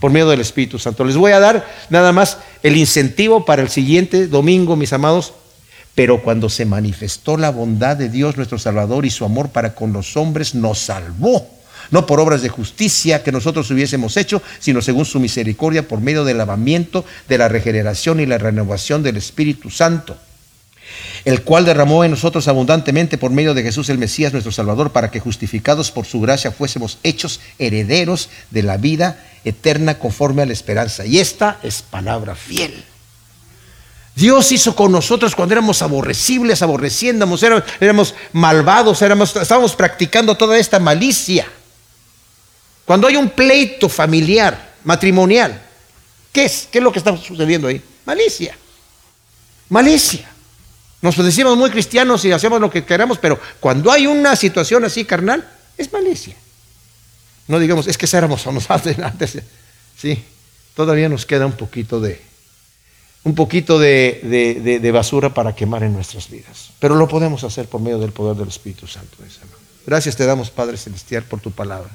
[0.00, 1.04] por medio del Espíritu Santo.
[1.04, 5.34] Les voy a dar nada más el incentivo para el siguiente domingo, mis amados.
[5.94, 9.92] Pero cuando se manifestó la bondad de Dios nuestro Salvador y su amor para con
[9.92, 11.46] los hombres, nos salvó.
[11.90, 16.24] No por obras de justicia que nosotros hubiésemos hecho, sino según su misericordia, por medio
[16.24, 20.16] del lavamiento, de la regeneración y la renovación del Espíritu Santo
[21.24, 25.10] el cual derramó en nosotros abundantemente por medio de Jesús el Mesías, nuestro Salvador, para
[25.10, 30.52] que justificados por su gracia fuésemos hechos herederos de la vida eterna conforme a la
[30.52, 31.04] esperanza.
[31.04, 32.84] Y esta es palabra fiel.
[34.14, 37.42] Dios hizo con nosotros cuando éramos aborrecibles, aborreciéndonos,
[37.80, 41.46] éramos, malvados, éramos, estábamos practicando toda esta malicia.
[42.84, 45.62] Cuando hay un pleito familiar, matrimonial,
[46.30, 46.68] ¿qué es?
[46.70, 47.80] ¿Qué es lo que está sucediendo ahí?
[48.04, 48.56] Malicia.
[49.70, 50.31] Malicia.
[51.02, 55.04] Nos decimos muy cristianos y hacemos lo que queramos, pero cuando hay una situación así
[55.04, 55.46] carnal,
[55.76, 56.36] es malicia.
[57.48, 59.38] No digamos, es que éramos antes.
[59.98, 60.24] Sí,
[60.74, 62.20] todavía nos queda un poquito de,
[63.24, 66.70] un poquito de, de, basura para quemar en nuestras vidas.
[66.78, 69.16] Pero lo podemos hacer por medio del poder del Espíritu Santo.
[69.84, 71.90] Gracias te damos, Padre Celestial, por tu palabra.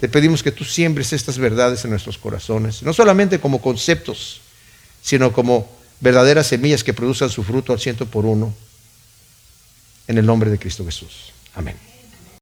[0.00, 4.40] Te pedimos que tú siembres estas verdades en nuestros corazones, no solamente como conceptos,
[5.00, 5.68] sino como
[6.02, 8.52] verdaderas semillas que produzcan su fruto al ciento por uno.
[10.08, 11.32] En el nombre de Cristo Jesús.
[11.54, 11.91] Amén.